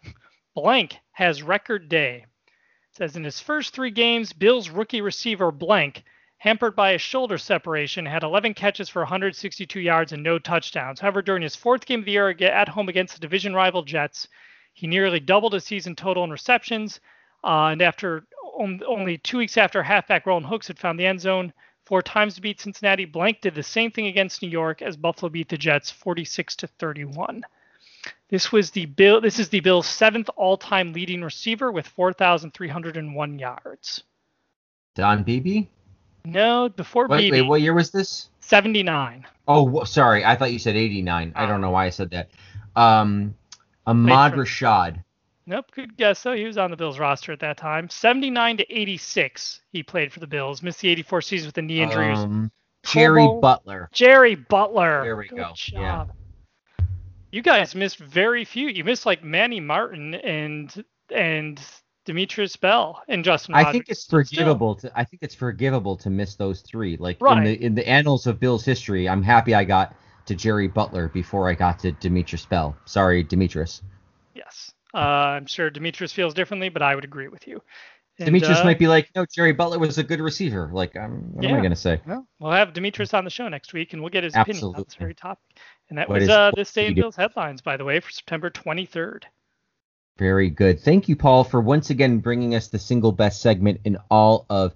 [0.55, 2.25] blank has record day.
[2.47, 6.03] It says in his first three games, Bills rookie receiver blank,
[6.37, 10.99] hampered by a shoulder separation, had 11 catches for 162 yards and no touchdowns.
[10.99, 14.27] However, during his fourth game of the year at home against the division rival Jets,
[14.73, 16.99] he nearly doubled his season total in receptions.
[17.43, 18.27] Uh, and after
[18.57, 21.53] only two weeks after halfback Roland Hooks had found the end zone,
[21.87, 23.05] four times to beat Cincinnati.
[23.05, 26.67] Blank did the same thing against New York as Buffalo beat the Jets 46 to
[26.67, 27.43] 31.
[28.29, 29.21] This was the Bill.
[29.21, 34.03] This is the Bills' seventh all-time leading receiver with 4,301 yards.
[34.95, 35.67] Don Beebe?
[36.25, 37.41] No, before wait, Beebe.
[37.41, 38.29] Wait, what year was this?
[38.41, 39.25] 79.
[39.47, 40.25] Oh, sorry.
[40.25, 41.33] I thought you said 89.
[41.35, 42.29] I don't know why I said that.
[42.75, 43.35] Um,
[43.85, 45.03] Ahmad Rashad.
[45.49, 46.33] Nope, good guess though.
[46.33, 47.89] He was on the Bills roster at that time.
[47.89, 50.61] 79 to 86, he played for the Bills.
[50.61, 52.11] Missed the 84 season with a knee injury.
[52.11, 52.51] Um,
[52.83, 53.89] Jerry Butler.
[53.93, 55.03] Jerry Butler.
[55.03, 55.51] There we good go.
[55.55, 56.11] Job.
[56.79, 56.85] Yeah.
[57.31, 58.67] You guys missed very few.
[58.67, 60.83] You missed like Manny Martin and
[61.13, 61.61] and
[62.03, 63.55] Demetrius Bell and Justin.
[63.55, 66.97] I think it's forgivable to I think it's forgivable to miss those three.
[66.97, 67.37] Like right.
[67.37, 69.95] in the in the annals of Bill's history, I'm happy I got
[70.25, 72.75] to Jerry Butler before I got to Demetrius Bell.
[72.83, 73.81] Sorry, Demetrius.
[74.33, 74.73] Yes.
[74.93, 77.61] Uh, I'm sure Demetrius feels differently, but I would agree with you.
[78.19, 80.71] And, Demetrius uh, might be like, no, Jerry Butler was a good receiver.
[80.73, 81.51] Like, um, what yeah.
[81.51, 82.01] am I going to say?
[82.05, 84.57] Well, we'll have Demetrius on the show next week, and we'll get his Absolutely.
[84.59, 85.43] opinion on this very topic.
[85.89, 88.49] And that what was uh, this day in Bill's headlines, by the way, for September
[88.49, 89.23] 23rd.
[90.17, 90.79] Very good.
[90.79, 94.73] Thank you, Paul, for once again bringing us the single best segment in all of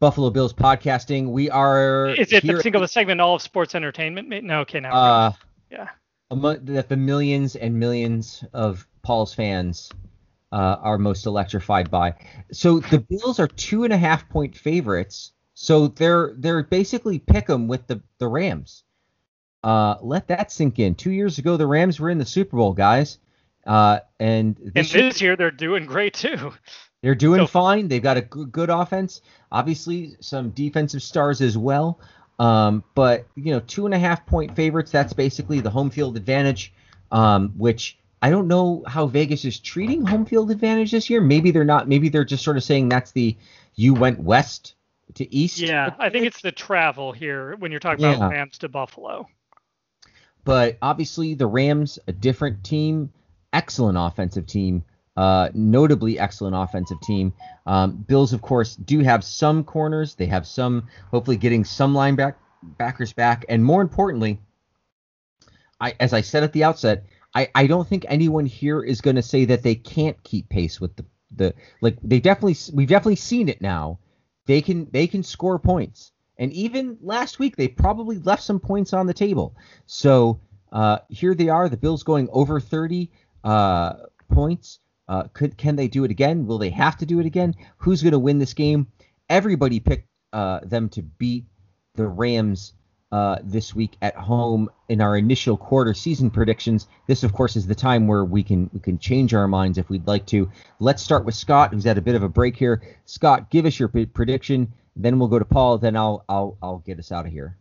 [0.00, 1.30] Buffalo Bills podcasting.
[1.30, 2.10] We are.
[2.10, 4.28] Is it the single best segment in all of sports entertainment?
[4.44, 4.92] No, okay, now.
[4.92, 5.32] Uh,
[5.70, 5.88] yeah.
[6.30, 9.90] That the millions and millions of Paul's fans
[10.50, 12.14] uh, are most electrified by.
[12.50, 15.32] So the Bills are two and a half point favorites.
[15.54, 18.82] So they're they're basically pick 'em with the the Rams.
[19.62, 20.94] Uh, let that sink in.
[20.94, 23.18] Two years ago, the Rams were in the Super Bowl, guys.
[23.66, 26.52] Uh, and this, and this year, year, they're doing great too.
[27.02, 27.88] They're doing so, fine.
[27.88, 29.20] They've got a good, good offense.
[29.52, 32.00] Obviously, some defensive stars as well.
[32.38, 34.90] Um, but you know, two and a half point favorites.
[34.90, 36.72] That's basically the home field advantage.
[37.12, 41.20] Um, which I don't know how Vegas is treating home field advantage this year.
[41.20, 41.88] Maybe they're not.
[41.88, 43.36] Maybe they're just sort of saying that's the
[43.74, 44.76] you went west
[45.16, 45.58] to east.
[45.58, 48.14] Yeah, I think it's the travel here when you're talking yeah.
[48.14, 49.28] about Rams to Buffalo.
[50.42, 53.12] But obviously, the Rams, a different team,
[53.52, 54.84] excellent offensive team.
[55.18, 57.30] Uh, notably excellent offensive team.
[57.66, 60.14] Um, Bills, of course, do have some corners.
[60.14, 64.40] They have some, hopefully, getting some linebackers back, and more importantly,
[65.78, 67.04] I, as I said at the outset,
[67.34, 70.80] I, I don't think anyone here is going to say that they can't keep pace
[70.80, 71.04] with the
[71.36, 73.98] the like they definitely we've definitely seen it now.
[74.46, 78.92] They can they can score points, and even last week they probably left some points
[78.92, 79.56] on the table.
[79.86, 80.40] So
[80.70, 83.10] uh, here they are, the Bills going over 30
[83.42, 83.94] uh,
[84.30, 84.78] points.
[85.08, 86.46] Uh, could can they do it again?
[86.46, 87.54] Will they have to do it again?
[87.78, 88.86] Who's going to win this game?
[89.28, 91.46] Everybody picked uh, them to beat
[91.94, 92.74] the Rams
[93.14, 96.88] uh, this week at home in our initial quarter season predictions.
[97.06, 99.88] This, of course, is the time where we can we can change our minds if
[99.88, 100.50] we'd like to.
[100.80, 102.82] Let's start with Scott, who's had a bit of a break here.
[103.04, 104.72] Scott, give us your prediction.
[104.96, 105.78] Then we'll go to Paul.
[105.78, 107.56] Then I'll I'll I'll get us out of here.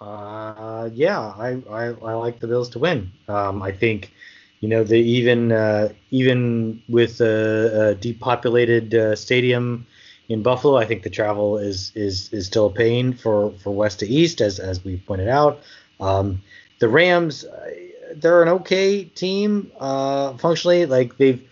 [0.00, 3.12] Uh, yeah, I, I, I like the Bills to win.
[3.28, 4.12] Um, I think
[4.58, 9.86] you know, the even uh, even with a, a depopulated uh, stadium
[10.32, 14.00] in Buffalo, I think the travel is is is still a pain for for west
[14.00, 15.60] to east, as as we pointed out.
[16.00, 16.42] Um,
[16.78, 17.70] the Rams, uh,
[18.16, 20.86] they're an okay team uh, functionally.
[20.86, 21.46] Like they've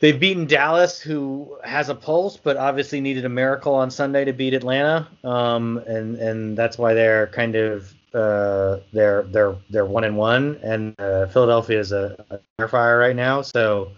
[0.00, 4.32] they've beaten Dallas, who has a pulse, but obviously needed a miracle on Sunday to
[4.32, 10.04] beat Atlanta, um, and and that's why they're kind of uh, they're they're they're one
[10.04, 12.24] and one, and uh, Philadelphia is a,
[12.58, 13.90] a fire right now, so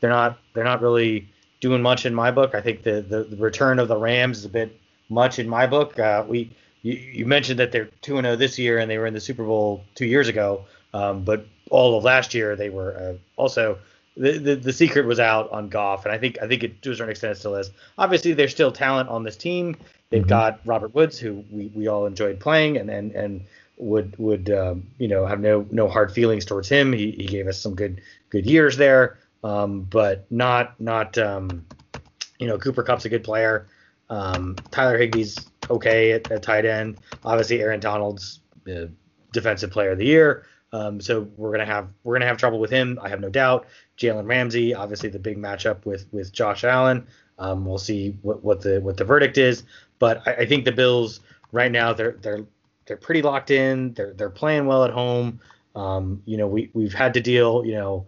[0.00, 1.28] they're not they're not really
[1.60, 2.54] doing much in my book.
[2.54, 4.78] I think the, the, the return of the Rams is a bit
[5.08, 5.98] much in my book.
[5.98, 6.50] Uh, we
[6.82, 9.14] you, you, mentioned that they're two and zero oh this year, and they were in
[9.14, 10.64] the Super Bowl two years ago,
[10.94, 13.78] um, but all of last year they were uh, also.
[14.16, 16.90] The, the, the secret was out on Goff, and I think I think it to
[16.90, 17.70] a certain extent it still is.
[17.96, 19.76] Obviously, there's still talent on this team.
[20.10, 20.28] They've mm-hmm.
[20.28, 23.44] got Robert Woods, who we, we all enjoyed playing, and and and
[23.76, 26.92] would would um, you know have no no hard feelings towards him.
[26.92, 31.64] He, he gave us some good good years there, um, but not not um,
[32.38, 33.68] you know Cooper Kupp's a good player.
[34.08, 36.98] Um, Tyler Higbee's okay at, at, tight end.
[37.24, 38.90] Obviously, Aaron Donald's the
[39.32, 40.46] defensive player of the year.
[40.72, 42.98] Um, so we're gonna have we're gonna have trouble with him.
[43.02, 43.66] I have no doubt.
[43.98, 47.06] Jalen Ramsey, obviously the big matchup with with Josh Allen.
[47.38, 49.64] Um, we'll see what, what the what the verdict is,
[49.98, 51.20] but I, I think the Bills
[51.52, 52.44] right now they're they're
[52.86, 53.94] they're pretty locked in.
[53.94, 55.40] They're they're playing well at home.
[55.74, 57.64] Um, you know, we we've had to deal.
[57.64, 58.06] You know,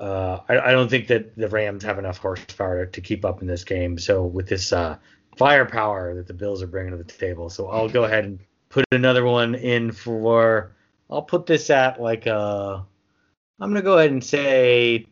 [0.00, 3.46] uh, I, I don't think that the Rams have enough horsepower to, keep up in
[3.46, 3.98] this game.
[3.98, 4.96] So with this uh,
[5.36, 8.84] firepower that the Bills are bringing to the table, so I'll go ahead and put
[8.92, 10.72] another one in for.
[11.08, 12.34] I'll put this at like a.
[12.34, 12.82] Uh,
[13.58, 15.06] I'm gonna go ahead and say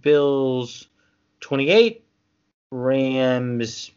[0.00, 0.86] Bills
[1.40, 2.04] 28,
[2.70, 3.90] Rams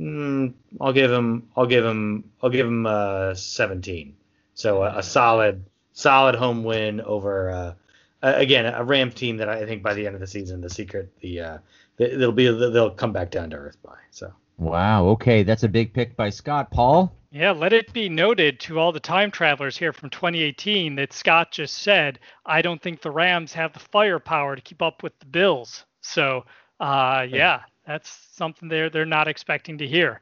[0.00, 1.48] Mm, I'll give him.
[1.56, 2.30] I'll give him.
[2.42, 4.16] I'll give him uh, 17.
[4.54, 7.76] So a, a solid, solid home win over
[8.22, 10.70] uh, again a Rams team that I think by the end of the season, the
[10.70, 11.58] secret, the uh,
[11.96, 13.96] they'll be they'll come back down to earth by.
[14.10, 14.32] So.
[14.58, 15.06] Wow.
[15.06, 16.70] Okay, that's a big pick by Scott.
[16.70, 17.16] Paul.
[17.30, 21.50] Yeah, let it be noted to all the time travelers here from 2018 that Scott
[21.50, 25.24] just said, I don't think the Rams have the firepower to keep up with the
[25.24, 25.86] Bills.
[26.02, 26.44] So,
[26.78, 30.20] uh, yeah, that's something they're they're not expecting to hear.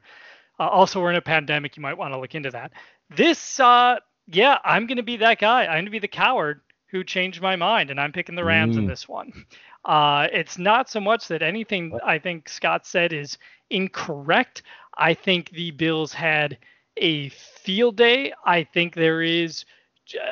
[0.59, 1.75] Uh, also, we're in a pandemic.
[1.75, 2.71] You might want to look into that.
[3.09, 3.97] This, uh,
[4.27, 5.65] yeah, I'm going to be that guy.
[5.65, 6.61] I'm going to be the coward
[6.91, 8.79] who changed my mind, and I'm picking the Rams mm.
[8.79, 9.45] in this one.
[9.83, 13.37] Uh, it's not so much that anything I think Scott said is
[13.69, 14.63] incorrect.
[14.97, 16.57] I think the Bills had
[16.97, 18.33] a field day.
[18.45, 19.65] I think there is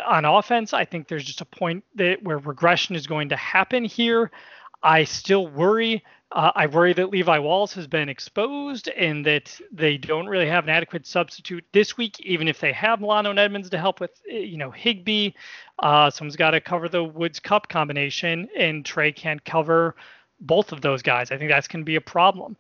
[0.06, 0.74] on offense.
[0.74, 4.30] I think there's just a point that where regression is going to happen here.
[4.84, 9.98] I still worry uh, I worry that Levi Wallace has been exposed and that they
[9.98, 13.70] don't really have an adequate substitute this week, even if they have Milano and Edmunds
[13.72, 15.32] to help with, eh, you know, Higbee.
[15.80, 19.96] Uh, someone's got to cover the Woods Kupp combination, and Trey can't cover
[20.40, 21.32] both of those guys.
[21.32, 22.56] I think that's going to be a problem.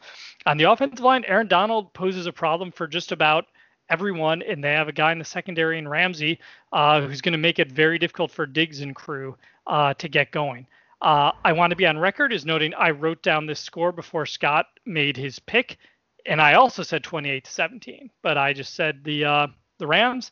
[0.47, 3.45] On the offensive line, Aaron Donald poses a problem for just about
[3.89, 6.39] everyone, and they have a guy in the secondary in Ramsey
[6.73, 9.37] uh, who's going to make it very difficult for Diggs and crew
[9.67, 10.65] uh, to get going.
[11.01, 14.26] Uh, I want to be on record as noting I wrote down this score before
[14.26, 15.77] Scott made his pick,
[16.26, 19.47] and I also said 28 to 17, but I just said the uh,
[19.77, 20.31] the Rams.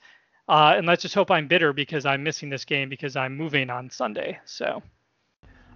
[0.50, 3.70] Uh, and let's just hope I'm bitter because I'm missing this game because I'm moving
[3.70, 4.40] on Sunday.
[4.46, 4.82] So.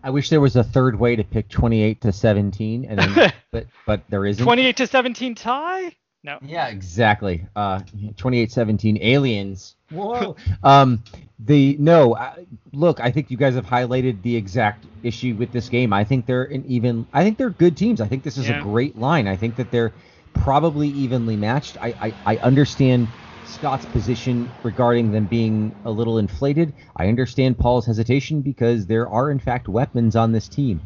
[0.03, 3.67] I wish there was a third way to pick 28 to 17, and then, but
[3.85, 4.43] but there isn't.
[4.43, 5.95] 28 to 17 tie.
[6.23, 6.37] No.
[6.41, 7.45] Yeah, exactly.
[7.55, 9.75] Uh, 2817 aliens.
[9.91, 10.35] Whoa.
[10.63, 11.03] um,
[11.39, 12.15] the no.
[12.15, 15.93] I, look, I think you guys have highlighted the exact issue with this game.
[15.93, 17.07] I think they're an even.
[17.13, 18.01] I think they're good teams.
[18.01, 18.59] I think this is yeah.
[18.59, 19.27] a great line.
[19.27, 19.93] I think that they're
[20.33, 21.77] probably evenly matched.
[21.81, 23.07] I, I I understand
[23.45, 26.73] Scott's position regarding them being a little inflated.
[26.95, 30.81] I understand Paul's hesitation because there are in fact weapons on this team.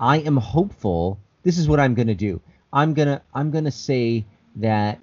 [0.00, 1.18] I am hopeful.
[1.42, 2.40] This is what I'm going to do.
[2.72, 4.24] I'm gonna I'm gonna say
[4.56, 4.98] that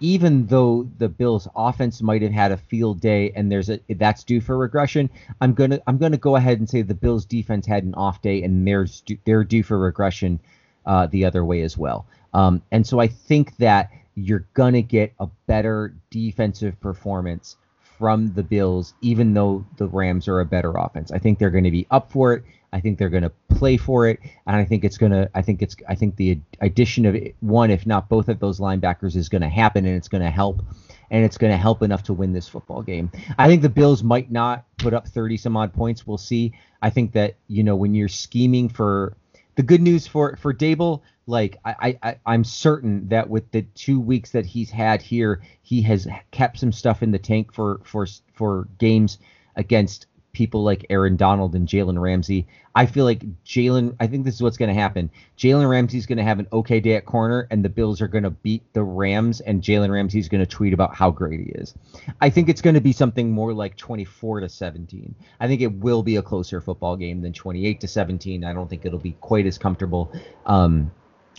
[0.00, 4.24] even though the Bills offense might have had a field day and there's a that's
[4.24, 5.10] due for regression,
[5.40, 8.42] I'm gonna I'm gonna go ahead and say the Bills defense had an off day
[8.42, 10.40] and there's they're due for regression
[10.84, 12.06] uh, the other way as well.
[12.34, 17.56] Um, and so I think that you're gonna get a better defensive performance
[17.98, 21.10] from the Bills, even though the Rams are a better offense.
[21.10, 22.44] I think they're going to be up for it.
[22.76, 25.30] I think they're going to play for it, and I think it's going to.
[25.34, 25.76] I think it's.
[25.88, 29.48] I think the addition of one, if not both of those linebackers, is going to
[29.48, 30.62] happen, and it's going to help,
[31.10, 33.10] and it's going to help enough to win this football game.
[33.38, 36.06] I think the Bills might not put up 30 some odd points.
[36.06, 36.52] We'll see.
[36.82, 39.16] I think that you know when you're scheming for
[39.54, 43.98] the good news for for Daboll, like I, I I'm certain that with the two
[43.98, 48.06] weeks that he's had here, he has kept some stuff in the tank for for
[48.34, 49.16] for games
[49.56, 52.46] against people like Aaron Donald and Jalen Ramsey.
[52.74, 53.96] I feel like Jalen.
[54.00, 55.10] I think this is what's going to happen.
[55.38, 58.24] Jalen Ramsey's going to have an okay day at corner, and the Bills are going
[58.24, 61.72] to beat the Rams, and Jalen Ramsey's going to tweet about how great he is.
[62.20, 65.14] I think it's going to be something more like 24 to 17.
[65.40, 68.44] I think it will be a closer football game than 28 to 17.
[68.44, 70.12] I don't think it'll be quite as comfortable.
[70.44, 70.90] Um,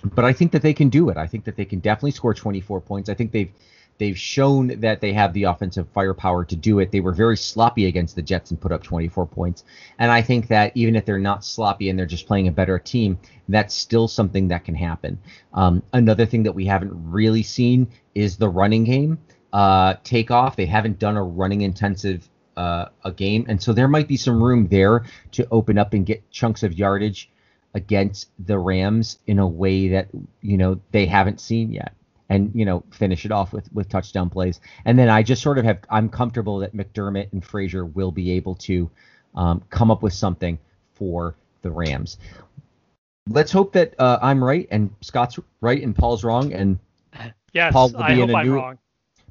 [0.03, 1.17] but I think that they can do it.
[1.17, 3.09] I think that they can definitely score 24 points.
[3.09, 3.51] I think they've
[3.99, 6.91] They've shown that they have the offensive firepower to do it.
[6.91, 9.63] They were very sloppy against the Jets and put up 24 points.
[9.97, 12.77] And I think that even if they're not sloppy and they're just playing a better
[12.77, 13.17] team,
[13.49, 15.19] that's still something that can happen.
[15.53, 19.17] Um, another thing that we haven't really seen is the running game
[19.53, 20.55] uh, take off.
[20.55, 24.41] They haven't done a running intensive uh, a game, and so there might be some
[24.41, 27.29] room there to open up and get chunks of yardage
[27.75, 30.07] against the Rams in a way that
[30.41, 31.93] you know they haven't seen yet
[32.29, 34.59] and you know finish it off with with touchdown plays.
[34.85, 38.31] And then I just sort of have I'm comfortable that McDermott and Frazier will be
[38.31, 38.89] able to
[39.35, 40.57] um, come up with something
[40.93, 42.17] for the Rams.
[43.29, 46.79] Let's hope that uh, I'm right and Scott's right and Paul's wrong and
[47.53, 48.77] yes, Paul will be I in a I'm new, wrong.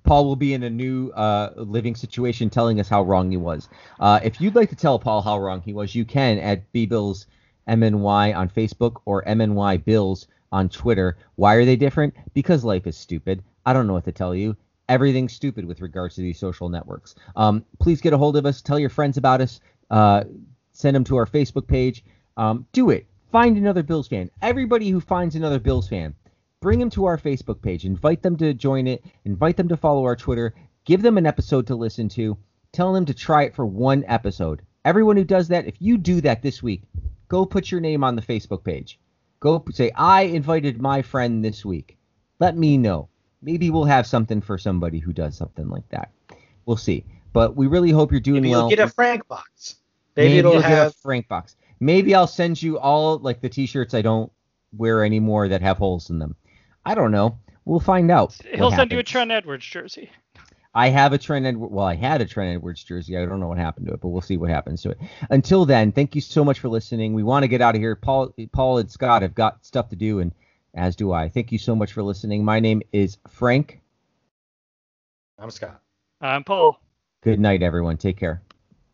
[0.05, 3.69] Paul will be in a new uh, living situation telling us how wrong he was.
[3.99, 6.87] Uh, if you'd like to tell Paul how wrong he was, you can at B
[6.87, 7.27] Bills
[7.69, 11.17] MNY on Facebook or MNY Bills on Twitter.
[11.35, 12.15] Why are they different?
[12.35, 13.43] Because life is stupid.
[13.65, 14.57] I don't know what to tell you.
[14.89, 17.15] Everything's stupid with regards to these social networks.
[17.35, 18.63] Um, please get a hold of us.
[18.63, 19.61] Tell your friends about us.
[19.91, 20.25] Uh,
[20.73, 22.05] send them to our Facebook page.
[22.37, 23.07] Um, do it.
[23.33, 24.31] Find another Bills fan.
[24.43, 26.15] Everybody who finds another Bills fan,
[26.61, 27.85] bring them to our Facebook page.
[27.85, 29.05] Invite them to join it.
[29.25, 30.55] Invite them to follow our Twitter.
[30.85, 32.39] Give them an episode to listen to.
[32.73, 34.63] Tell them to try it for one episode.
[34.85, 36.83] Everyone who does that, if you do that this week,
[37.29, 39.01] go put your name on the Facebook page.
[39.41, 41.99] Go say, I invited my friend this week.
[42.39, 43.09] Let me know.
[43.43, 46.11] Maybe we'll have something for somebody who does something like that.
[46.65, 47.05] We'll see.
[47.33, 48.63] But we really hope you're doing Maybe well.
[48.63, 49.77] You'll get a Frank box.
[50.17, 51.57] Maybe, Maybe it'll have a Frank box.
[51.81, 54.33] Maybe I'll send you all like the t-shirts I don't
[54.73, 56.35] wear anymore that have holes in them.
[56.85, 57.39] I don't know.
[57.67, 58.35] We'll find out.
[58.51, 58.93] He'll send happens.
[58.93, 60.11] you a Trent Edwards jersey.
[60.77, 61.73] I have a Trent Edwards.
[61.73, 63.17] Well, I had a Trent Edwards jersey.
[63.17, 64.99] I don't know what happened to it, but we'll see what happens to it.
[65.31, 67.15] Until then, thank you so much for listening.
[67.15, 67.97] We want to get out of here.
[67.97, 70.33] Paul, Paul and Scott have got stuff to do, and
[70.75, 71.31] as do I.
[71.31, 72.45] Thank you so much for listening.
[72.45, 73.81] My name is Frank.
[75.39, 75.81] I'm Scott.
[76.21, 76.79] I'm Paul.
[77.23, 77.97] Good night, everyone.
[77.97, 78.43] Take care.